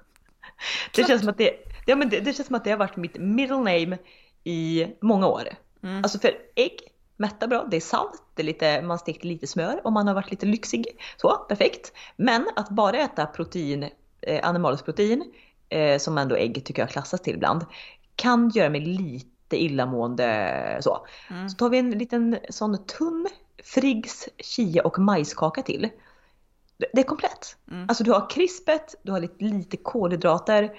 [0.94, 1.54] det, känns som att det,
[1.86, 3.98] ja, men det, det känns som att det har varit mitt middle name
[4.44, 5.48] i många år.
[5.82, 6.02] Mm.
[6.02, 6.78] Alltså för ägg,
[7.16, 10.14] mättar bra, det är salt, det är lite, man stekte lite smör om man har
[10.14, 10.86] varit lite lyxig.
[11.16, 11.92] Så, perfekt.
[12.16, 13.88] Men att bara äta protein,
[14.20, 15.32] eh, animaliskt protein,
[15.68, 17.64] eh, som ändå ägg tycker jag klassas till ibland,
[18.16, 21.06] kan göra mig lite illamående så.
[21.30, 21.48] Mm.
[21.48, 23.28] Så tar vi en liten sån tunn
[23.64, 25.90] Friggs, chia och majskaka till.
[26.76, 27.56] Det är komplett.
[27.70, 27.86] Mm.
[27.88, 30.78] Alltså du har krispet, du har lite, lite kolhydrater,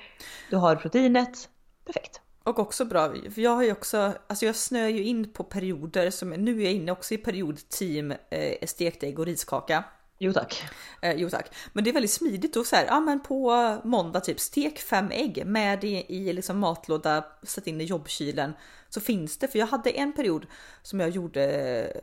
[0.50, 1.50] du har proteinet.
[1.86, 2.22] Perfekt.
[2.48, 6.10] Och också bra, för jag har ju också, alltså jag snöar ju in på perioder
[6.10, 9.84] som, nu är jag inne också i period team eh, stekt ägg och riskaka.
[10.18, 10.64] Jo tack.
[11.02, 11.56] Eh, jo tack.
[11.74, 15.12] Men det är väldigt smidigt och så här, ja men på måndag typ stek fem
[15.12, 18.54] ägg med i, i liksom matlåda, sätt in i jobbkylen.
[18.90, 20.46] Så finns det, för jag hade en period
[20.82, 22.02] som jag gjorde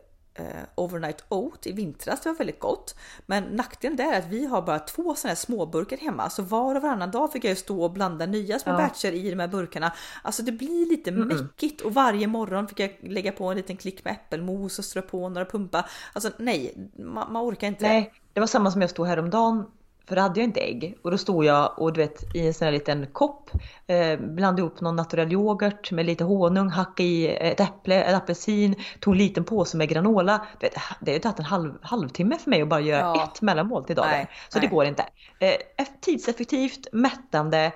[0.75, 2.20] overnight oat i vintras.
[2.20, 2.97] Det var väldigt gott.
[3.27, 6.31] Men nackdelen där är att vi har bara två sådana här småburkar hemma.
[6.31, 8.77] Så var och varannan dag fick jag stå och blanda nya små ja.
[8.79, 9.92] batcher i de här burkarna.
[10.23, 11.42] Alltså det blir lite mm -mm.
[11.42, 15.03] mäckigt och varje morgon fick jag lägga på en liten klick med äppelmos och strö
[15.03, 15.90] på några pumpar.
[16.12, 17.88] Alltså nej, man, man orkar inte.
[17.88, 19.64] Nej, det var samma som jag stod häromdagen
[20.07, 22.55] för då hade jag inte ägg och då stod jag och du vet i en
[22.55, 23.51] sån här liten kopp
[23.87, 28.75] eh, blandade ihop någon naturell yoghurt med lite honung, hackade i ett äpple, en apelsin,
[29.01, 30.47] tog en liten påse med granola.
[30.61, 33.25] Du vet, det har ju tagit en halv, halvtimme för mig att bara göra ja.
[33.25, 34.11] ett mellanmål till dagen.
[34.11, 34.69] Nej, så nej.
[34.69, 35.07] det går inte.
[35.38, 37.73] Eh, tidseffektivt, mättande,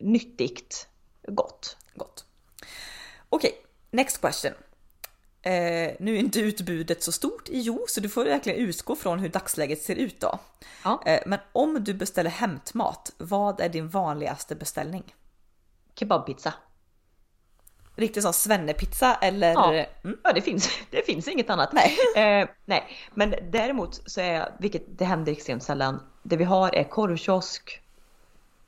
[0.00, 0.88] nyttigt,
[1.28, 1.76] gott.
[1.94, 2.24] Gott.
[3.28, 4.52] Okej, okay, next question.
[5.42, 9.18] Eh, nu är inte utbudet så stort i Jo, så du får verkligen utgå från
[9.18, 10.38] hur dagsläget ser ut då.
[10.84, 11.02] Ja.
[11.06, 15.14] Eh, men om du beställer hämtmat, vad är din vanligaste beställning?
[15.94, 16.54] Kebabpizza.
[17.96, 19.52] Riktigt som svennepizza eller?
[19.52, 19.72] Ja,
[20.04, 20.18] mm.
[20.24, 21.72] ja det, finns, det finns inget annat.
[21.72, 21.96] Nej.
[22.16, 26.84] Eh, nej, men däremot så är, vilket det händer extremt sällan, det vi har är
[26.84, 27.80] korvkiosk,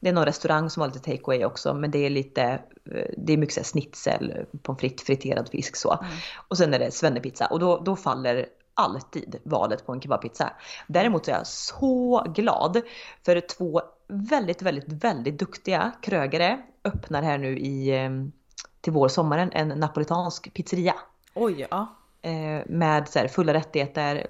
[0.03, 3.33] det är någon restaurang som har lite takeaway också, men det är lite, eh, det
[3.33, 5.93] är mycket såhär snitsel, pommes frites, friterad fisk så.
[5.93, 6.13] Mm.
[6.49, 10.53] Och sen är det svennepizza och då, då faller alltid valet på en kebabpizza.
[10.87, 12.83] Däremot är jag så glad
[13.25, 18.33] för två väldigt, väldigt, väldigt duktiga krögare öppnar här nu i, ehm,
[18.81, 20.95] till vår sommaren en napolitansk pizzeria.
[21.35, 21.97] Oj, ja.
[22.23, 24.27] Eh, med så här fulla rättigheter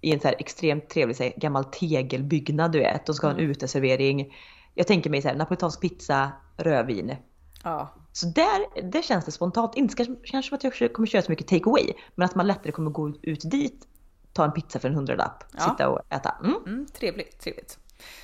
[0.00, 3.06] i en så här extremt trevlig så här, gammal tegelbyggnad du vet.
[3.06, 3.50] De ska ha en mm.
[3.50, 4.32] uteservering
[4.74, 7.16] jag tänker mig så här, napolitansk pizza, rödvin.
[7.64, 7.94] Ja.
[8.12, 11.32] Så där, där känns det spontant, inte kanske, kanske som att jag kommer köra så
[11.32, 13.86] mycket take away, men att man lättare kommer gå ut dit,
[14.32, 15.60] ta en pizza för en hundralapp, ja.
[15.60, 16.34] sitta och äta.
[16.44, 16.56] Mm.
[16.66, 17.78] Mm, trevligt, trevligt.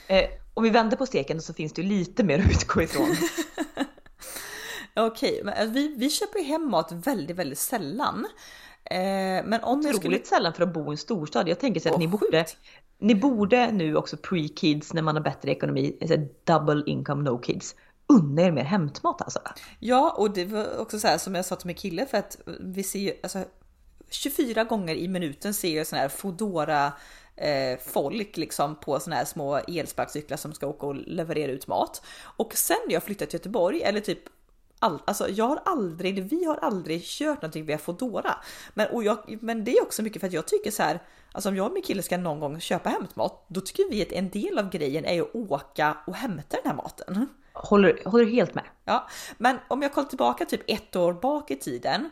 [0.07, 3.09] Eh, om vi vänder på steken så finns det ju lite mer att utgå ifrån.
[4.97, 8.27] Okej, men alltså, vi, vi köper ju hem mat väldigt, väldigt sällan.
[8.91, 10.25] Eh, men om Otroligt skulle...
[10.25, 11.49] sällan för att bo i en storstad.
[11.49, 12.47] Jag tänker så att oh, ni borde,
[12.99, 17.75] ni borde nu också pre-kids när man har bättre ekonomi, alltså double income no kids.
[18.07, 19.41] Unna er mer hämtmat alltså.
[19.79, 22.39] Ja, och det var också så här som jag sa till min kille för att
[22.61, 23.45] vi ser ju alltså
[24.11, 26.93] 24 gånger i minuten ser jag sån här Fodora
[27.37, 32.03] eh, folk liksom på såna här små elsparkcyklar som ska åka och leverera ut mat.
[32.21, 34.23] Och sen när jag flyttat till Göteborg eller typ
[34.81, 38.37] all, alltså jag har aldrig, vi har aldrig kört någonting via Fodora.
[38.75, 41.01] Men, och jag, men det är också mycket för att jag tycker så här,
[41.33, 44.13] alltså om jag och min kille ska någon gång köpa hämtmat, då tycker vi att
[44.13, 47.27] en del av grejen är att åka och hämta den här maten.
[47.53, 48.65] Håller, håller helt med.
[48.85, 52.11] Ja, men om jag kollar tillbaka typ ett år bak i tiden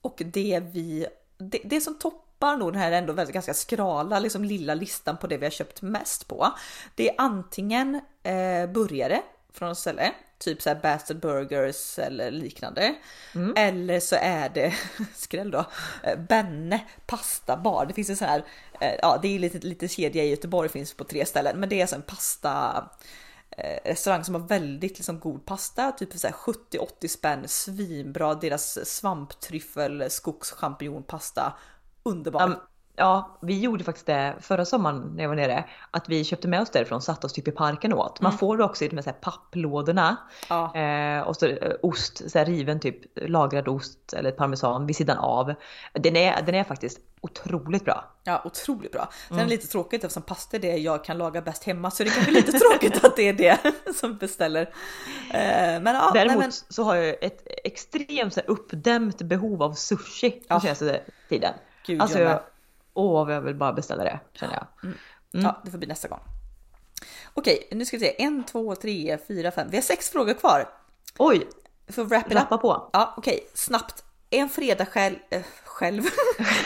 [0.00, 1.06] och det vi,
[1.38, 5.26] det, det som toppar nog den här ändå väldigt ganska skrala liksom lilla listan på
[5.26, 6.54] det vi har köpt mest på.
[6.94, 12.94] Det är antingen eh, burgare från ett ställe typ så här Bastard Burgers eller liknande.
[13.34, 13.54] Mm.
[13.56, 14.74] Eller så är det,
[15.14, 15.64] skräll då,
[16.02, 17.86] eh, Benne Pasta Bar.
[17.86, 18.44] Det finns en sån här,
[18.80, 21.76] eh, ja det är lite, lite kedja i Göteborg, finns på tre ställen, men det
[21.76, 22.84] är alltså en pasta
[23.50, 31.52] eh, restaurang som har väldigt liksom, god pasta, typ 70-80 spänn, svinbra, deras svamptryffel, skogschampinjonpasta,
[32.02, 32.44] underbar.
[32.44, 32.54] Um,
[33.00, 35.64] Ja, vi gjorde faktiskt det förra sommaren när jag var nere.
[35.90, 38.20] Att vi köpte med oss därifrån, satte oss typ i parken åt.
[38.20, 38.38] Man mm.
[38.38, 40.16] får det också i de här papplådorna.
[40.48, 40.76] Ja.
[40.76, 45.18] Eh, och så eh, ost, så här riven typ lagrad ost eller parmesan vid sidan
[45.18, 45.54] av.
[45.92, 48.04] Den är, den är faktiskt otroligt bra.
[48.24, 49.08] Ja, otroligt bra.
[49.28, 49.44] Sen mm.
[49.44, 52.10] är det lite tråkigt eftersom pasta är det jag kan laga bäst hemma så det
[52.10, 53.58] kan bli lite tråkigt att det är det
[53.94, 54.62] som beställer.
[55.30, 56.52] Eh, men, ja, Däremot nej, men...
[56.52, 60.60] så har jag ett extremt så här, uppdämt behov av sushi den ja.
[60.60, 61.54] senaste tiden.
[61.86, 62.40] Gud, alltså, jag
[62.94, 64.66] åh vad jag vill bara beställa det känner jag.
[64.82, 64.98] Mm.
[65.34, 65.46] Mm.
[65.46, 66.20] Ja, det får bli nästa gång.
[67.34, 68.22] Okej, nu ska vi se.
[68.22, 69.68] En, två, tre, fyra, fem.
[69.70, 70.68] Vi har sex frågor kvar.
[71.18, 71.48] Oj!
[71.88, 72.90] För wrap Rappa på.
[72.92, 74.04] Ja, okej, snabbt.
[74.30, 76.02] En fredag själv, äh, själv.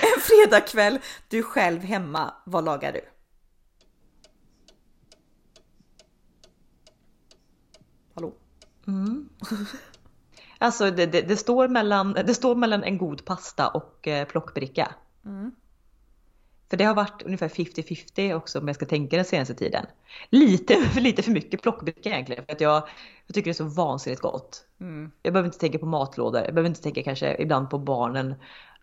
[0.03, 0.98] en fredagkväll,
[1.28, 2.34] du själv hemma.
[2.44, 3.01] Vad lagar du?
[8.14, 8.34] Hallå?
[8.86, 9.28] Mm.
[10.59, 14.94] Alltså det, det, det, står mellan, det står mellan en god pasta och eh, plockbricka.
[15.24, 15.53] Mm.
[16.70, 19.86] För det har varit ungefär 50-50 också om jag ska tänka den senaste tiden.
[20.30, 22.44] Lite, lite för mycket plockbricka egentligen.
[22.44, 22.88] För att jag,
[23.26, 24.64] jag tycker det är så vansinnigt gott.
[24.80, 25.10] Mm.
[25.22, 26.42] Jag behöver inte tänka på matlådor.
[26.44, 28.34] Jag behöver inte tänka kanske ibland på barnen.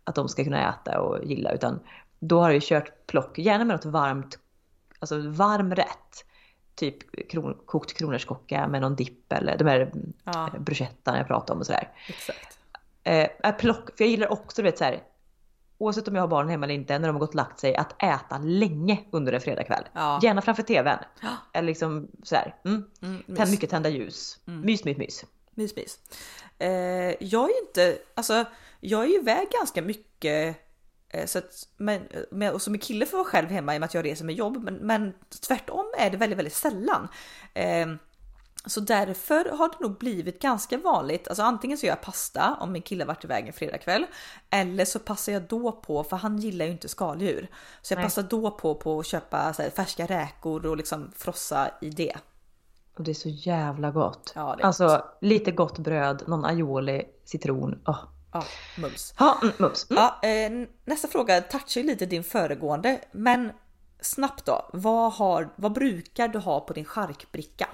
[0.03, 1.51] Att de ska kunna äta och gilla.
[1.51, 1.79] Utan
[2.19, 3.37] då har jag kört plock.
[3.37, 4.39] Gärna med något varmt.
[4.99, 6.25] Alltså varm rätt.
[6.75, 9.91] Typ kron, kokt kronärtskocka med någon dipp eller de här
[10.23, 10.49] Ja.
[10.53, 10.59] ja.
[10.59, 11.89] bruschettan jag pratade om och sådär.
[12.07, 12.59] Exakt.
[13.03, 15.03] Eh, plock, för jag gillar också du vet så här.
[15.81, 17.75] Oavsett om jag har barn hemma eller inte, när de har gått och lagt sig,
[17.75, 19.83] att äta länge under en fredagkväll.
[19.93, 20.19] Ja.
[20.23, 20.97] Gärna framför tvn.
[21.21, 21.29] Ja.
[21.53, 22.55] Eller liksom sådär.
[22.65, 22.83] Mm.
[23.01, 24.39] Mm, Tänd, mycket tända ljus.
[24.45, 25.25] Mys, mys, mys.
[25.55, 25.99] Mys, mys.
[26.59, 26.69] Eh,
[27.19, 28.45] jag är ju inte, alltså
[28.79, 30.57] jag är ju iväg ganska mycket.
[31.09, 32.01] Eh, så att, men,
[32.31, 34.35] men, och som kille får vara själv hemma i och med att jag reser med
[34.35, 34.63] jobb.
[34.63, 35.13] Men, men
[35.47, 37.07] tvärtom är det väldigt, väldigt sällan.
[37.53, 37.87] Eh,
[38.65, 41.27] så därför har det nog blivit ganska vanligt.
[41.27, 44.05] Alltså antingen så gör jag pasta om min kille varit iväg en fredagkväll.
[44.49, 47.47] Eller så passar jag då på, för han gillar ju inte skaldjur.
[47.81, 48.05] Så jag Nej.
[48.05, 52.15] passar då på, på att köpa här, färska räkor och liksom frossa i det.
[52.97, 54.31] Och det är så jävla gott.
[54.35, 57.81] Ja, alltså lite gott bröd, någon aioli, citron.
[57.85, 57.99] Oh.
[58.33, 58.43] Ja,
[58.77, 59.13] mums.
[59.19, 59.87] Ja, mm, mums.
[59.89, 60.03] Mm.
[60.03, 63.51] Ja, eh, nästa fråga touchar ju lite din föregående, men
[64.01, 64.69] snabbt då.
[64.73, 67.67] Vad, har, vad brukar du ha på din charkbricka?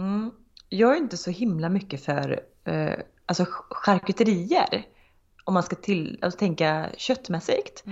[0.00, 0.30] Mm.
[0.68, 2.94] Jag är inte så himla mycket för eh,
[3.26, 4.86] alltså charkuterier.
[5.44, 7.84] Om man ska till, alltså, tänka köttmässigt.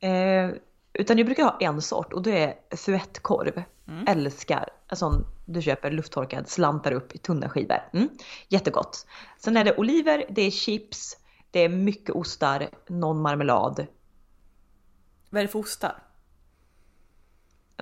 [0.00, 0.50] Eh,
[0.92, 3.62] utan jag brukar ha en sort och det är fuettkorv.
[4.06, 7.88] Älskar en sån du köper lufttorkad, slantar upp i tunna skivor.
[7.92, 8.08] Mm.
[8.48, 9.06] Jättegott.
[9.38, 11.16] Sen är det oliver, det är chips,
[11.50, 13.86] det är mycket ostar, någon marmelad.
[15.30, 16.02] Vad är det för ostar?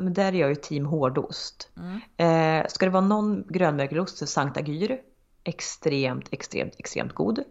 [0.00, 1.70] Men där är jag ju team hårdost.
[2.16, 4.98] Eh, ska det vara någon grönmögelost så Saint Agyr.
[5.44, 7.44] Extremt, extremt, extremt god.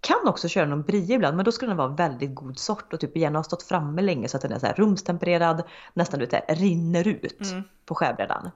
[0.00, 3.00] Kan också köra någon brie ibland men då ska den vara väldigt god sort och
[3.00, 5.62] typ gärna ha stått framme länge så att den är så rumstempererad.
[5.94, 7.54] Nästan du vet, rinner ut
[7.86, 8.50] på skärbrädan.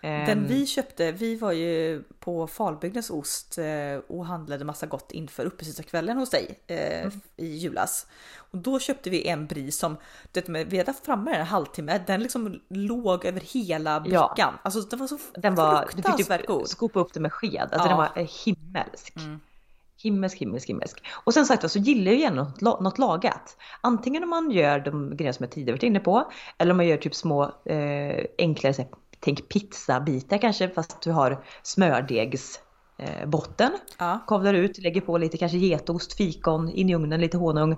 [0.00, 5.12] Den Ehm, vi köpte, vi var ju på Falbygdens ost eh, och handlade massa gott
[5.12, 8.06] inför uppesittarkvällen hos dig eh, i julas.
[8.36, 9.96] Och då köpte vi en brie som,
[10.32, 14.30] du vet, vi hade haft framme den en halvtimme, den liksom låg över hela brickan.
[14.36, 14.54] Ja.
[14.62, 17.68] Alltså den var så Den var, du fick typ skopa upp den med sked.
[17.72, 17.88] Alltså Ja.
[17.88, 19.14] den var eh, himmelsk.
[20.02, 21.04] Himmelsk, himmelsk, himmelsk.
[21.24, 23.56] Och sen sagt så gillar jag gärna något, något lagat.
[23.80, 26.32] Antingen om man gör de grejer som jag tidigare varit inne på.
[26.58, 28.86] Eller om man gör typ små eh, enklare,
[29.26, 32.60] tänk pizzabitar kanske fast du har smördegs
[32.98, 33.70] eh, botten.
[33.98, 34.24] Ja.
[34.26, 37.76] Kavlar ut, lägger på lite kanske getost, fikon, in i ugnen, lite honung.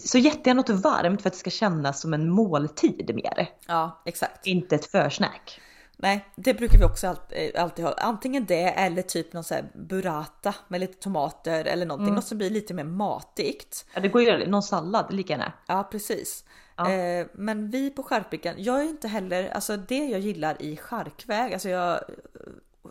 [0.00, 3.48] Så jättegärna något varmt för att det ska kännas som en måltid mer.
[3.68, 4.46] ja, exakt.
[4.46, 5.60] Inte ett försnack.
[6.02, 7.92] Nej, det brukar vi också alltid, alltid ha.
[7.92, 12.14] Antingen det eller typ någon sån här burrata med lite tomater eller någonting.
[12.14, 13.86] Något som blir lite mer matigt.
[13.94, 15.52] Ja, det går ju att göra någon sallad lika gärna.
[15.66, 16.44] Ja, precis.
[16.84, 16.90] Ja.
[16.92, 21.52] Eh, men vi på charkbrickan, jag är inte heller, alltså det jag gillar i charkväg,
[21.52, 22.00] alltså jag,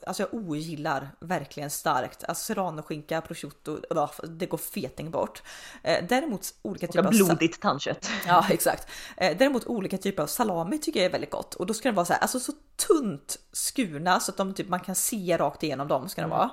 [0.07, 5.43] alltså jag ogillar verkligen starkt, alltså serranoskinka, prosciutto, ja, det går feting bort.
[5.83, 8.09] Eh, däremot olika typer av Blodigt tandkött.
[8.27, 8.87] Ja exakt.
[9.17, 11.95] Eh, däremot olika typer av salami tycker jag är väldigt gott och då ska den
[11.95, 12.51] vara så här, alltså så
[12.87, 16.51] tunt skurna så att de typ man kan se rakt igenom dem ska den vara.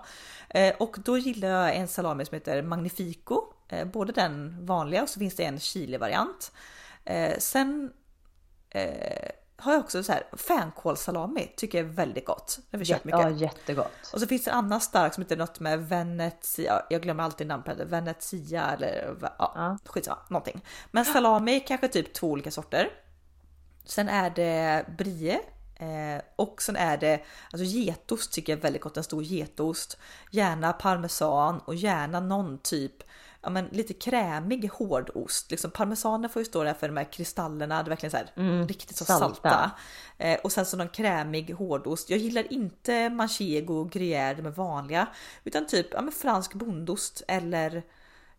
[0.49, 3.43] Eh, och då gillar jag en salami som heter Magnifico,
[3.93, 6.53] både den vanliga och så finns det en chili variant.
[7.07, 7.93] Eh, sen
[8.71, 12.59] eh, har jag också så här fänkålssalami tycker jag är väldigt gott.
[12.71, 13.21] Det har vi köpt mycket.
[13.21, 14.11] Ja, jättegott.
[14.13, 16.83] Och så finns det en annan stark som heter något med Venezia.
[16.91, 17.85] Jag glömmer alltid namn på det.
[17.85, 19.79] Venezia eller ja, Ja.
[19.85, 20.65] skitsamma, någonting.
[20.91, 22.89] Men salami kanske typ två olika sorter.
[23.85, 25.41] Sen är det brie
[25.77, 27.21] eh, och sen är det
[27.53, 28.97] alltså getost tycker jag är väldigt gott.
[28.97, 29.99] En stor getost,
[30.31, 33.03] gärna parmesan och gärna någon typ
[33.47, 35.51] Ja, men lite krämig hårdost.
[35.51, 38.67] Liksom parmesanen får ju stå där för de här kristallerna, det är verkligen så här
[38.67, 39.27] riktigt så salta.
[39.35, 39.71] salta.
[40.19, 42.11] Eh, och sen så någon krämig hårdost.
[42.11, 45.09] Jag gillar inte manchego och gruyère med vanliga,
[45.45, 47.83] utan typ ja, men fransk bondost eller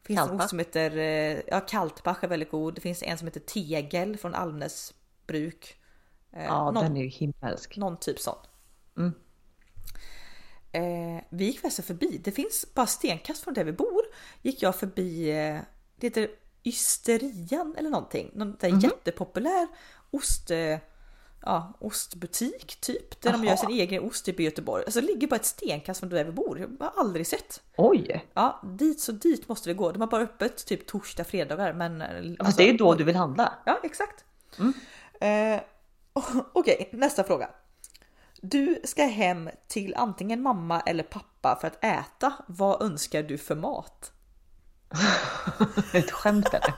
[0.03, 2.75] finns det en ost som heter eh, ja, Kaltbach är väldigt god.
[2.75, 4.93] Det finns en som heter Tegel från Almnäs
[5.27, 5.77] bruk.
[6.31, 7.77] Eh, Ja, någon, den är ju himmelsk.
[7.77, 8.37] någon typ sån.
[8.97, 9.13] Mm.
[10.71, 14.01] Eh, vi gick faktiskt förbi, det finns bara stenkast från där vi bor,
[14.41, 15.59] gick jag förbi, eh,
[15.95, 16.29] det heter
[16.63, 18.79] Ysterian eller någonting, någon där Mhm.
[18.79, 19.67] jättepopulär
[20.11, 20.77] ost, eh,
[21.41, 24.83] ja, ostbutik typ, där de gör sin egen ost typ i Göteborg.
[24.85, 27.61] Alltså det ligger bara ett stenkast från där vi bor, jag har aldrig sett.
[27.77, 28.25] Oj!
[28.33, 29.91] Ja, dit så dit måste vi gå.
[29.91, 31.73] De har bara öppet typ torsdag, fredagar.
[31.73, 33.53] Men eh, Fast alltså- det är ju då du vill handla.
[33.65, 34.25] Ja, exakt.
[35.19, 35.61] Eh,
[36.53, 37.49] Okej, nästa fråga.
[38.49, 42.33] Du ska hem till antingen mamma eller pappa för att äta.
[42.47, 44.11] Vad önskar du för mat?
[45.93, 46.73] Ett skämt eller?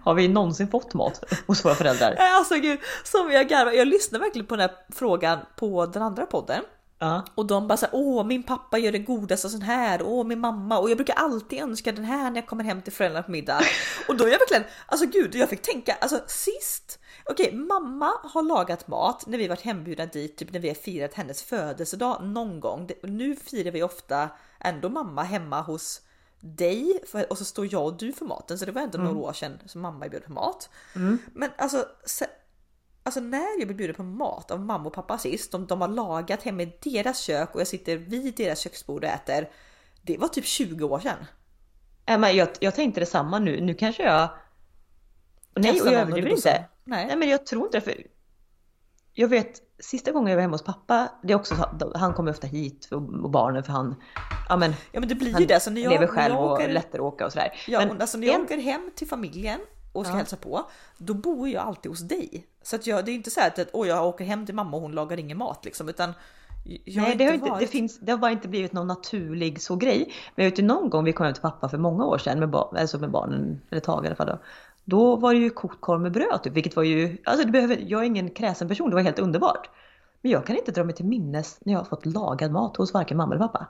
[0.00, 2.16] Har vi någonsin fått mat hos våra föräldrar?
[2.18, 3.72] Alltså gud, som jag garvar.
[3.72, 6.64] Jag lyssnar verkligen på den här frågan på den andra podden.
[6.98, 7.24] Ja.
[7.34, 10.78] Och de bara såhär, åh min pappa gör det godaste sån här, åh min mamma
[10.78, 13.60] och jag brukar alltid önska den här när jag kommer hem till föräldrarna på middag.
[14.08, 16.99] Och då är jag verkligen, alltså gud, jag fick tänka, alltså sist,
[17.30, 21.14] okej mamma har lagat mat när vi varit hembjudna dit, typ när vi har firat
[21.14, 22.90] hennes födelsedag någon gång.
[23.02, 24.28] Nu firar vi ofta
[24.60, 26.00] ändå mamma hemma hos
[26.40, 27.00] dig
[27.30, 29.58] och så står jag och du för maten så det var ändå några år sedan
[29.66, 30.70] som mamma bjöd på mat.
[31.32, 32.26] Men alltså se,
[33.02, 35.88] Alltså när jag blev bjuden på mat av mamma och pappa sist, de, de har
[35.88, 39.48] lagat hemma i deras kök och jag sitter vid deras köksbord och äter.
[40.02, 41.26] Det var typ 20 år sedan.
[42.06, 43.60] Äh, men jag, jag tänkte detsamma nu.
[43.60, 44.28] Nu kanske jag...
[45.54, 46.64] Nej, och jag överdriver inte.
[46.90, 47.06] Nej.
[47.06, 47.80] Nej, men jag tror inte det.
[47.80, 47.94] För
[49.12, 52.30] jag vet, sista gången jag var hemma hos pappa, det är också så, han kommer
[52.30, 53.94] ofta hit och, och barnen för han,
[54.48, 55.60] ja men, Ja men det blir ju det.
[55.60, 57.52] Så när jag, lever själv jag och åker, lättare att åka och sådär.
[57.68, 59.60] ja, men och alltså när jag en- åker hem till familjen
[59.92, 60.18] och ska Ja.
[60.18, 62.46] hälsa på, då bor jag alltid hos dig.
[62.62, 64.76] Så att jag, det är inte så här att åh, jag åker hem till mamma
[64.76, 66.12] och hon lagar ingen mat liksom, utan
[66.84, 69.62] jag Nej, det har, inte, det, varit- finns, det har bara inte blivit någon naturlig
[69.62, 70.12] så grej.
[70.34, 72.38] Men jag vet ju någon gång vi kom hem till pappa för många år sedan
[72.38, 74.38] med, bar, alltså med barnen, eller ett tag i alla fall då.
[74.90, 77.78] Då var det ju kokt korv med bröd typ, vilket var ju, alltså det behöver,
[77.86, 79.70] jag är ingen kräsen person, det var helt underbart.
[80.22, 82.94] Men jag kan inte dra mig till minnes när jag har fått lagad mat hos
[82.94, 83.66] varken mamma eller pappa.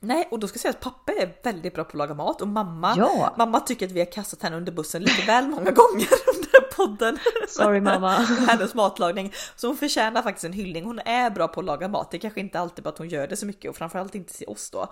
[0.00, 2.40] Nej, och då ska jag säga att pappa är väldigt bra på att laga mat
[2.42, 3.34] och mamma, Ja.
[3.38, 6.08] mamma tycker att vi har kastat henne under bussen lite väl många gånger
[6.76, 7.18] podden.
[7.48, 8.10] Sorry mamma.
[8.48, 9.32] Hennes matlagning.
[9.56, 10.84] Så hon förtjänar faktiskt en hyllning.
[10.84, 12.10] Hon är bra på att laga mat.
[12.10, 14.48] Det kanske inte alltid bara att hon gör det så mycket och framförallt inte till
[14.48, 14.88] oss då.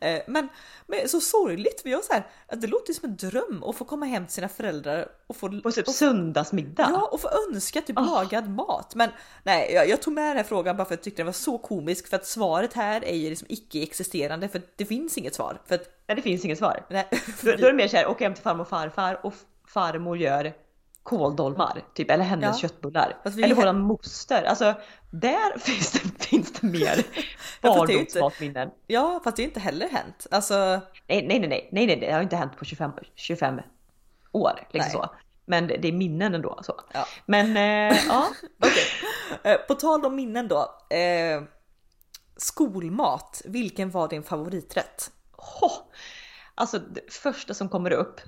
[0.00, 0.48] Eh, Men,
[0.86, 1.82] men så sorgligt.
[1.84, 2.26] Vi har så här,
[2.56, 5.70] det låter som en dröm att få komma hem till sina föräldrar och få På
[5.72, 6.88] typ och- söndagsmiddag.
[6.92, 8.94] Ja, och få önska typ lagad mat.
[8.94, 9.10] Men
[9.42, 11.32] nej, jag, jag tog med den här frågan bara för att jag tyckte den var
[11.32, 15.60] så komisk för att svaret här är ju liksom icke-existerande för det finns inget svar.
[15.66, 16.84] För att, Nej det finns inget svar.
[16.90, 17.08] nej,
[17.42, 19.34] Då, då är det mer såhär, åka hem till farmor och farfar och
[19.66, 20.52] farmor gör
[21.10, 22.68] kåldolmar, typ, eller hennes Ja.
[22.68, 23.16] köttbullar.
[23.24, 24.42] Vi- Eller våran moster.
[24.44, 24.74] Alltså,
[25.10, 27.04] där finns det, finns det mer
[27.62, 28.70] barndomsmatminnen.
[28.86, 30.26] ja, fast det har inte heller hänt.
[30.30, 30.54] Alltså,
[31.08, 33.60] Nej, nej, nej, nej, nej, nej, det har inte hänt på 25, 25
[34.32, 34.52] år.
[34.70, 35.08] Liksom Nej.
[35.08, 35.14] så.
[35.44, 36.58] Men det, det är minnen ändå.
[36.62, 36.80] Så.
[36.92, 37.06] Ja.
[37.26, 38.26] Men eh, ja,
[38.62, 38.84] Okej,
[39.52, 40.60] Eh, på tal om minnen då.
[40.96, 41.42] Eh,
[42.36, 45.10] skolmat, vilken var din favoriträtt?
[45.32, 45.68] Ho!
[46.54, 48.20] Alltså det första som kommer upp,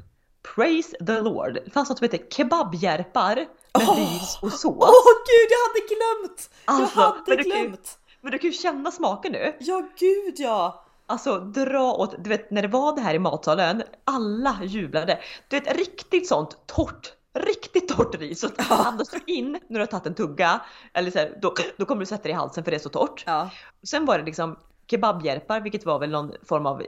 [0.55, 1.55] Praise the Lord.
[1.65, 3.97] Det fanns något som heter kebabhjärpar med Åh!
[3.97, 4.77] ris och sås.
[4.81, 6.51] Åh gud, jag hade glömt!
[6.65, 7.99] Alltså, jag hade men du kan glömt!
[8.21, 9.57] Men du kan ju känna smaken nu.
[9.61, 10.85] Ja, gud ja!
[11.07, 15.19] Alltså dra åt, du vet när det var det här i matsalen, alla jublade.
[15.49, 18.41] Du vet riktigt sånt torrt, riktigt torrt ris.
[18.41, 20.61] Så andas du in när du har tagit en tugga,
[20.93, 22.89] eller så här, då, då kommer du sätta det i halsen för det är så
[22.89, 23.25] torrt.
[23.27, 23.51] Ja,
[23.83, 24.57] Sen var det liksom
[24.91, 26.83] kebabhjärpar, vilket var väl någon form av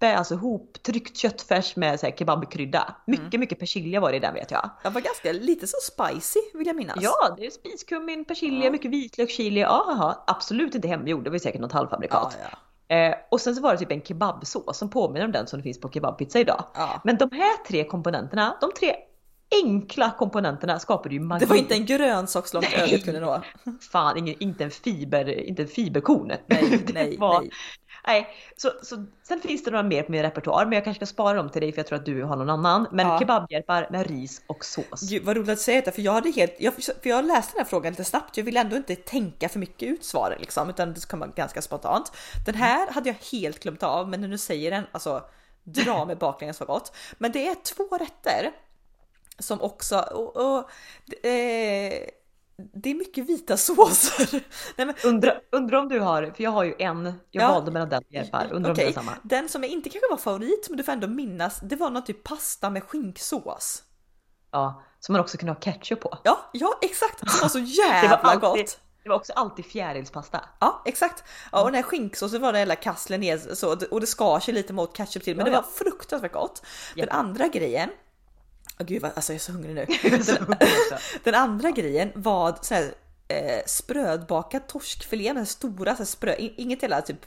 [0.00, 2.94] järpe, alltså hoptryckt köttfärs med så här kebabkrydda.
[3.06, 4.70] Mycket, mycket persilja var det i den vet jag.
[4.82, 6.96] jag var ganska lite så spicy vill jag minnas.
[7.00, 8.70] Ja, det är spiskummin, persilja, Ja.
[8.70, 9.60] mycket vitlök, chili.
[9.60, 12.36] Ja, absolut inte hemgjord, det var säkert något halvfabrikat.
[12.42, 12.58] ja, ja.
[12.96, 15.62] Eh, och sen så var det typ en kebabsås som påminner om den som det
[15.62, 16.64] finns på kebabpizza idag.
[16.74, 17.00] ja.
[17.04, 18.94] Men de här tre komponenterna, de tre
[19.64, 21.44] enkla komponenterna skapade ju magi.
[21.44, 22.82] Det var inte en grönsak så långt Nej.
[22.94, 23.42] ögat kunde nå.
[23.92, 26.32] Fan, ingen, inte en fiber, inte en fiberkorn.
[26.46, 27.50] Nej, nej, var- nej.
[28.06, 28.28] nej.
[28.56, 31.36] Så, så, sen finns det några mer på min repertoar, men jag kanske ska spara
[31.36, 32.86] dem till dig för jag tror att du har någon annan.
[32.92, 33.18] Men Ja.
[33.18, 35.10] kebabhjälpar med ris och sås.
[35.10, 37.64] Gud vad roligt att säga det för jag hade helt, jag, för jag läste den
[37.64, 38.36] här frågan lite snabbt.
[38.36, 41.62] Jag ville ändå inte tänka för mycket ut svaren liksom, utan det ska komma ganska
[41.62, 42.12] spontant.
[42.46, 45.22] Den här hade jag helt glömt av, men när du säger den, alltså
[45.66, 46.96] dra mig baklänges vad gott.
[47.18, 48.50] Men det är två rätter
[49.38, 50.58] som också, och, och
[51.26, 51.92] eh,
[52.56, 54.44] det är mycket vita såser.
[54.76, 57.48] Nej, men, Undrar undra om du har, för jag har ju en, jag Ja.
[57.52, 58.50] valde mellan den och.
[58.52, 59.12] Undrar om okej, det är samma.
[59.22, 62.04] Den som jag inte kanske var favorit, men du får ändå minnas, det var någon
[62.04, 63.82] typ pasta med skinksås.
[64.50, 66.18] Ja, som man också kunde ha ketchup på.
[66.24, 67.20] Ja, ja exakt!
[67.20, 68.78] Det var så Det jävla var, alltid, gott!
[69.02, 70.40] det var också alltid fjärilspasta.
[70.60, 71.24] Ja exakt.
[71.52, 74.54] Ja, och den här skinksåsen var den hela kasslen ner så, och det skar sig
[74.54, 75.60] lite mot ketchup till men Ja, det ja.
[75.62, 76.62] var fruktansvärt gott.
[76.96, 77.14] Den Ja.
[77.14, 77.90] andra grejen
[78.80, 79.86] Åh gud vad, alltså jag är så hungrig nu.
[80.22, 81.18] Så Den, hungrig också.
[81.24, 82.94] den andra grejen var så här,
[83.28, 87.26] eh, sprödbakad torskfilé med stora så här, inget hela typ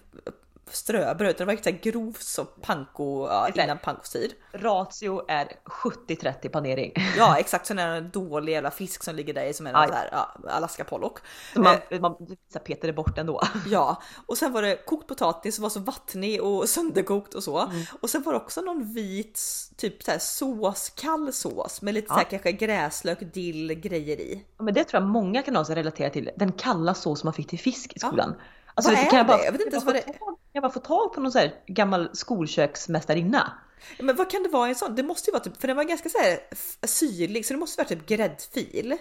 [0.72, 4.34] ströbröd, det var riktigt grovt så panko, ja, innan pankos tid.
[4.54, 6.94] Ratio är 70-30 panering.
[7.18, 9.76] Ja exakt, sen är det en dålig jävla fisk som ligger där i som en
[9.76, 9.88] Aj.
[9.88, 11.20] där, ja, Alaska pollock.
[11.54, 12.16] Så man, Eh, man
[12.54, 13.42] så det bort ändå.
[13.68, 17.60] Ja, och sen var det kokt potatis som var så vattnig och sönderkokt och så.
[17.60, 17.84] Mm.
[18.02, 19.42] Och sen var det också någon vit
[19.78, 22.14] typ så här sås, kall sås med lite Ja.
[22.14, 24.46] så här kanske gräslök, dill, grejer i.
[24.58, 26.30] Ja, Men det tror jag många kan relatera till.
[26.36, 28.36] Den kalla sås man fick till fisk i skolan.
[28.74, 29.46] Alltså, Vad det är jag, bara, det?
[29.46, 30.14] Jag vet inte ens vad det kan
[30.58, 33.52] jag bara få tag- Kan bara få tag på någon så här gammal skolköksmästarinna?
[34.00, 34.96] Men vad kan det vara i en sån?
[34.96, 36.40] Det måste ju vara typ, för den var ganska så här
[36.88, 38.98] syrlig så det måste vara typ gräddfil.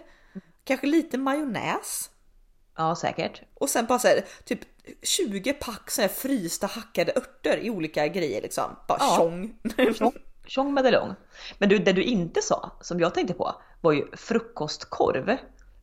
[0.64, 2.10] Kanske lite majonnäs.
[2.76, 3.42] Ja, säkert.
[3.54, 4.60] Och sen bara så här, typ
[5.02, 8.76] 20 pack så här frysta hackade örter i olika grejer liksom.
[8.88, 9.16] Bara Ja.
[9.16, 9.58] tjong.
[9.94, 10.12] Tjong,
[10.46, 11.14] tjong medaljong.
[11.58, 15.36] Men du, det du inte sa, som jag tänkte på, var ju frukostkorv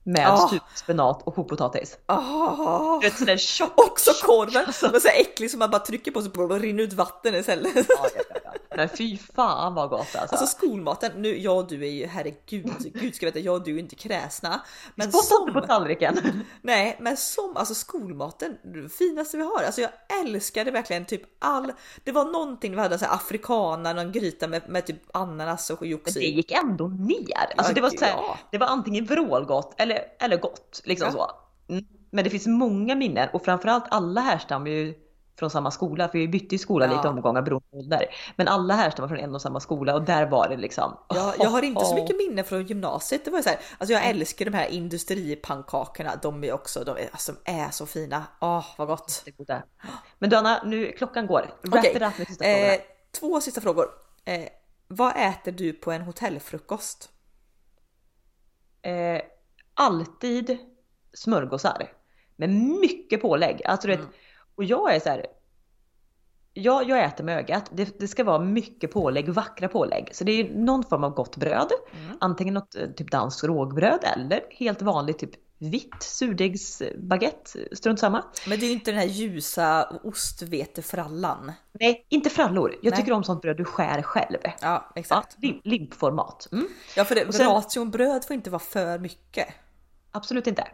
[0.04, 0.47] med Ah.
[0.47, 1.97] stuvad spenat och kokt potatis.
[2.06, 2.99] Ah.
[3.01, 3.72] Du vet sån där tjock.
[3.76, 4.89] Också korven, Alltså.
[4.91, 7.76] men så äcklig som man bara trycker på så och rinner ut vatten istället.
[7.76, 7.84] Ja,
[8.16, 8.54] ja, ja.
[8.76, 10.36] Men fy fan vad gott alltså.
[10.36, 13.76] Alltså skolmaten, nu jag och du är ju herregud, gud ska veta jag och du
[13.76, 14.62] är inte kräsna.
[14.95, 16.43] Men Spotta inte på tallriken.
[16.62, 19.64] nej men som alltså skolmaten, det finaste vi har.
[19.64, 19.91] Alltså jag
[20.22, 21.72] älskade verkligen typ all,
[22.04, 23.14] det var någonting vi hade så här
[23.93, 27.54] någon gryta med, med typ ananas och jox Men det gick ändå ner.
[27.58, 28.38] Alltså det var så här, ja.
[28.51, 30.82] det var antingen vrålgott eller, eller gott.
[30.84, 31.12] Liksom Ja.
[31.68, 31.74] så.
[31.74, 31.86] Mm.
[32.12, 34.94] Men det finns många minnen och framförallt alla härstammar ju
[35.39, 36.96] från samma skola, för vi bytte ju skola Ja.
[36.96, 38.06] lite omgångar beroende på ålder.
[38.36, 40.98] Men alla härstammar från en och samma skola och där var det liksom.
[41.10, 43.26] Jag, jag har inte så Oh, mycket minne från gymnasiet.
[43.26, 46.16] Det var ju så här, alltså jag älskar de här industripannkakorna.
[46.22, 48.24] De är också, de är, alltså, de är så fina.
[48.41, 49.26] Åh, vad gott.
[50.20, 51.54] Men du Anna, nu klockan går.
[51.62, 52.80] Wrap it med sista eh,
[53.20, 53.86] två sista frågor.
[54.26, 54.44] Eh,
[54.88, 57.10] vad äter du på en hotellfrukost?
[58.82, 59.22] Eh,
[59.74, 60.57] alltid
[61.13, 61.91] smörgåsar.
[62.36, 62.49] Med
[62.82, 63.61] mycket pålägg.
[63.65, 64.13] Alltså, du vet, Mm.
[64.55, 65.26] och jag är så här.
[66.55, 67.69] Jag, jag äter med ögat.
[67.74, 70.09] Det, det ska vara mycket pålägg, vackra pålägg.
[70.15, 71.71] Så det är någon form av gott bröd.
[72.03, 72.17] Mm.
[72.21, 77.76] Antingen något eh, typ danskt rågbröd eller helt vanligt typ vitt surdegsbaguette.
[77.76, 78.24] Strunt samma.
[78.47, 81.51] Men det är ju inte den här ljusa ostvetefrallan.
[81.71, 82.76] Nej, inte frallor.
[82.82, 82.99] Jag Nej.
[82.99, 84.38] tycker om sånt bröd du skär själv.
[84.43, 85.38] Ja, Ja, exakt.
[85.39, 86.47] lim- limpformat.
[86.51, 86.67] Mm.
[86.95, 89.47] Ja, för det, sen- ration bröd får inte vara för mycket.
[90.14, 90.68] Absolut inte.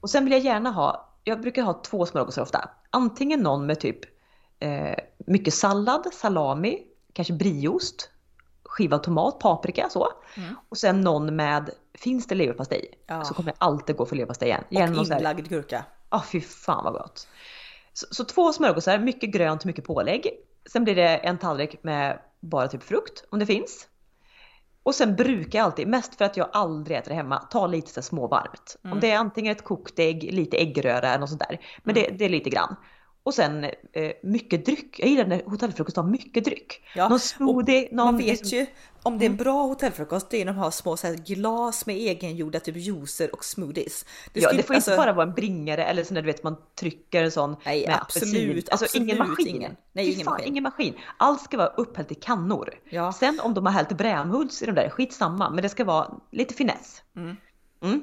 [0.00, 2.70] Och sen vill jag gärna ha, jag brukar ha två smörgåsar ofta.
[2.90, 3.98] Antingen någon med typ
[4.60, 6.82] eh, mycket sallad, salami,
[7.12, 8.10] kanske brieost,
[8.64, 10.08] skivad tomat, paprika så.
[10.36, 10.54] Mm.
[10.68, 13.24] Och sen någon med, finns det leverpastej Ja.
[13.24, 14.64] så kommer jag alltid gå för leverpastej igen.
[14.68, 15.84] Och Gärna här- inlagd gurka.
[16.10, 17.28] Ja, fy fan vad gott.
[17.92, 20.30] Så, så två smörgåsar, mycket grönt, mycket pålägg.
[20.72, 23.86] Sen blir det en tallrik med bara typ frukt om det finns.
[24.90, 28.02] Och sen brukar jag alltid, mest för att jag aldrig äter hemma, ta lite så
[28.02, 28.76] småvarmt.
[28.84, 28.92] Mm.
[28.94, 31.60] Om det är antingen ett kokt ägg, lite äggröra eller något sånt där.
[31.82, 32.08] Men Mm.
[32.10, 32.76] det, det är lite grann.
[33.22, 34.96] Och sen eh, mycket dryck.
[35.00, 36.82] Jag gillar när hotellfrukost har mycket dryck.
[36.94, 38.06] Ja, Någon smoothie, någon...
[38.06, 38.66] Man vet liksom- ju
[39.02, 41.86] om det är en bra hotellfrukost, det är när de har små så här glas
[41.86, 44.04] med egengjorda typ juicer och smoothies.
[44.32, 46.42] ja, skulle- det får alltså- inte bara vara en bringare eller så när du vet
[46.42, 48.64] man trycker en sån Nej, med absolut, apelsin.
[48.70, 49.56] Alltså ingen absolut maskin.
[49.56, 49.76] ingen.
[49.92, 50.48] Nej, Fy ingen fan, maskin.
[50.48, 50.94] ingen maskin.
[51.16, 52.74] Allt ska vara upphällt i kannor.
[52.90, 53.12] Ja.
[53.12, 55.50] Sen om de har hällt brämhults i de där, skitsamma.
[55.50, 57.02] Men det ska vara lite finess.
[57.16, 57.36] Mm.
[57.82, 58.02] Mm.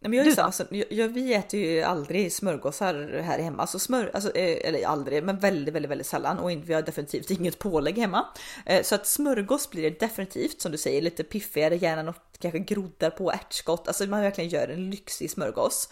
[0.00, 3.62] Nej, men jag är samma, som- jag, vi äter ju aldrig smörgåsar här hemma.
[3.62, 6.38] Alltså smör, alltså, eh, eller aldrig, men väldigt, väldigt, väldigt sällan.
[6.38, 8.26] Och vi har definitivt inget pålägg hemma.
[8.66, 12.58] Eh, Så att smörgås blir det definitivt, som du säger, lite piffigare, gärna något kanske
[12.58, 13.88] groddar på ärtskott.
[13.88, 15.88] Alltså man verkligen gör en lyxig smörgås.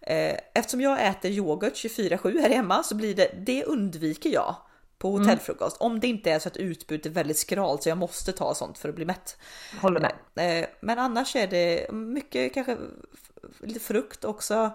[0.00, 4.56] Eh, Eftersom jag äter yoghurt 24-7 här hemma så blir det, det undviker jag
[4.98, 5.20] på Mm.
[5.20, 5.76] hotellfrukost.
[5.80, 8.78] Om det inte är så att utbudet är väldigt skralt så jag måste ta sånt
[8.78, 9.36] för att bli mätt.
[9.80, 10.00] Håller
[10.34, 10.66] med.
[10.80, 12.76] Men annars är det mycket kanske
[13.60, 14.70] lite frukt också.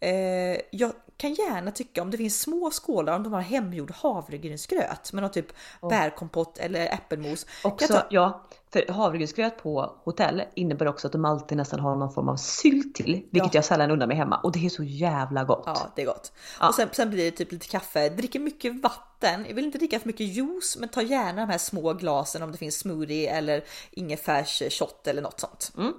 [0.00, 5.12] Eh, Jag kan gärna tycka om det finns små skålar om de har hemgjord havregrynsgröt
[5.12, 5.46] med någon typ
[5.90, 7.46] bärkompott eller äppelmos.
[7.64, 12.12] Också, ta- ja, för havregrynsgröt på hotell innebär också att de alltid nästan har någon
[12.12, 13.12] form av sylt till.
[13.30, 13.58] Vilket Ja.
[13.58, 14.36] jag sällan undrar mig hemma.
[14.40, 15.62] Och det är så jävla gott.
[15.66, 16.32] Ja, det är gott.
[16.60, 16.68] Ja.
[16.68, 18.08] Och sen, sen blir det typ lite kaffe.
[18.08, 19.44] Dricker mycket vatten.
[19.48, 22.52] Jag vill inte dricka för mycket juice, men ta gärna de här små glasen om
[22.52, 25.72] det finns smoothie eller ingefärs shot eller något sånt.
[25.78, 25.92] Mm.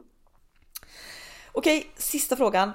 [1.58, 2.72] Okej, sista frågan.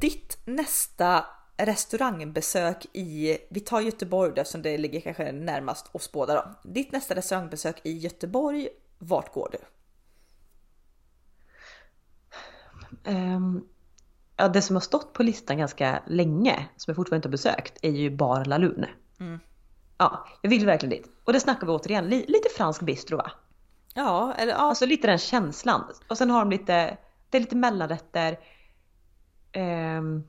[0.00, 6.70] Ditt nästa restaurangbesök i, vi tar Göteborg eftersom det ligger kanske närmast oss båda då.
[6.70, 9.58] Ditt nästa restaurangbesök i Göteborg, vart går du?
[13.10, 13.64] Ehm,
[14.36, 17.84] ja, det som har stått på listan ganska länge, som jag fortfarande inte har besökt,
[17.84, 18.88] är ju Bar La Lune.
[19.20, 19.40] Mm.
[19.98, 21.10] Ja, jag vill verkligen dit.
[21.24, 23.30] Och det snackar vi återigen, li, lite fransk bistro va?
[23.94, 25.84] Ja, eller ja, Alltså lite den känslan.
[26.08, 26.96] Och sen har de lite,
[27.34, 28.38] det är lite mellanrätter.
[29.52, 30.22] Ehm,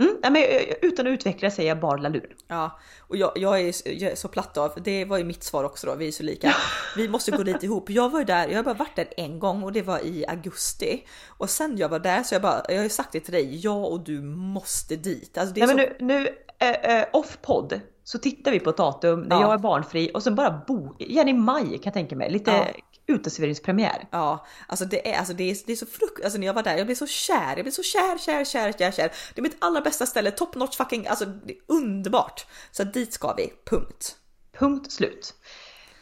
[0.00, 2.36] Mm, men eh, utan att utveckla säger jag bara lalur.
[2.48, 5.64] Ja, och jag, jag, är, jag är så platt av, det var ju mitt svar
[5.64, 6.54] också då, vi är så lika.
[6.96, 7.90] Vi måste gå dit ihop.
[7.90, 10.26] Jag var ju där, jag har bara varit där en gång och det var i
[10.26, 11.06] augusti.
[11.28, 13.56] Och sen jag var där så jag bara, jag har ju sagt det till dig,
[13.56, 15.38] jag och du måste dit.
[15.38, 15.74] Alltså Nej, så...
[15.74, 19.42] men nu, nu äh, äh, off-podd så tittar vi på ett datum när Ja.
[19.42, 22.50] jag är barnfri och sen bara bo, gärna i maj kan jag tänka mig, lite
[22.50, 22.66] Ja.
[23.10, 24.08] Uteserveringspremiär.
[24.10, 26.62] Ja, alltså det är, alltså det är, det är så frukt, alltså när jag var
[26.62, 29.12] där, jag blev så kär, jag blev så kär, kär, kär, kär, kär.
[29.34, 32.46] Det är mitt allra bästa ställe, top notch fucking, alltså det är underbart.
[32.70, 34.16] Så dit ska vi, punkt.
[34.52, 35.34] Punkt slut.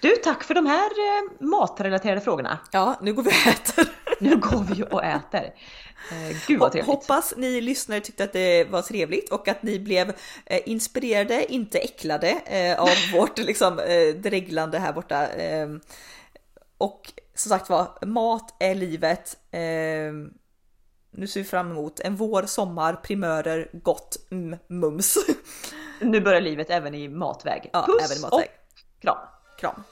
[0.00, 2.58] Du, tack för de här eh, matrelaterade frågorna.
[2.72, 3.88] Ja, nu går vi och äter.
[4.20, 5.54] Nu går vi och äter.
[6.12, 6.94] Eh, gud vad trevligt.
[6.94, 10.12] Hoppas ni lyssnare tyckte att det var trevligt och att ni blev
[10.46, 15.26] eh, inspirerade, inte äcklade eh, av vårt liksom eh, dreglande här borta.
[16.78, 19.36] Och som sagt var, mat är livet.
[19.50, 19.60] Eh,
[21.10, 25.18] nu ser vi fram emot en vår, sommar, primörer, gott, mm, mums.
[26.00, 27.70] Nu börjar livet även i matväg.
[27.72, 28.48] Ja, Puss även i matväg.
[28.48, 29.18] och kram.
[29.58, 29.82] Kram.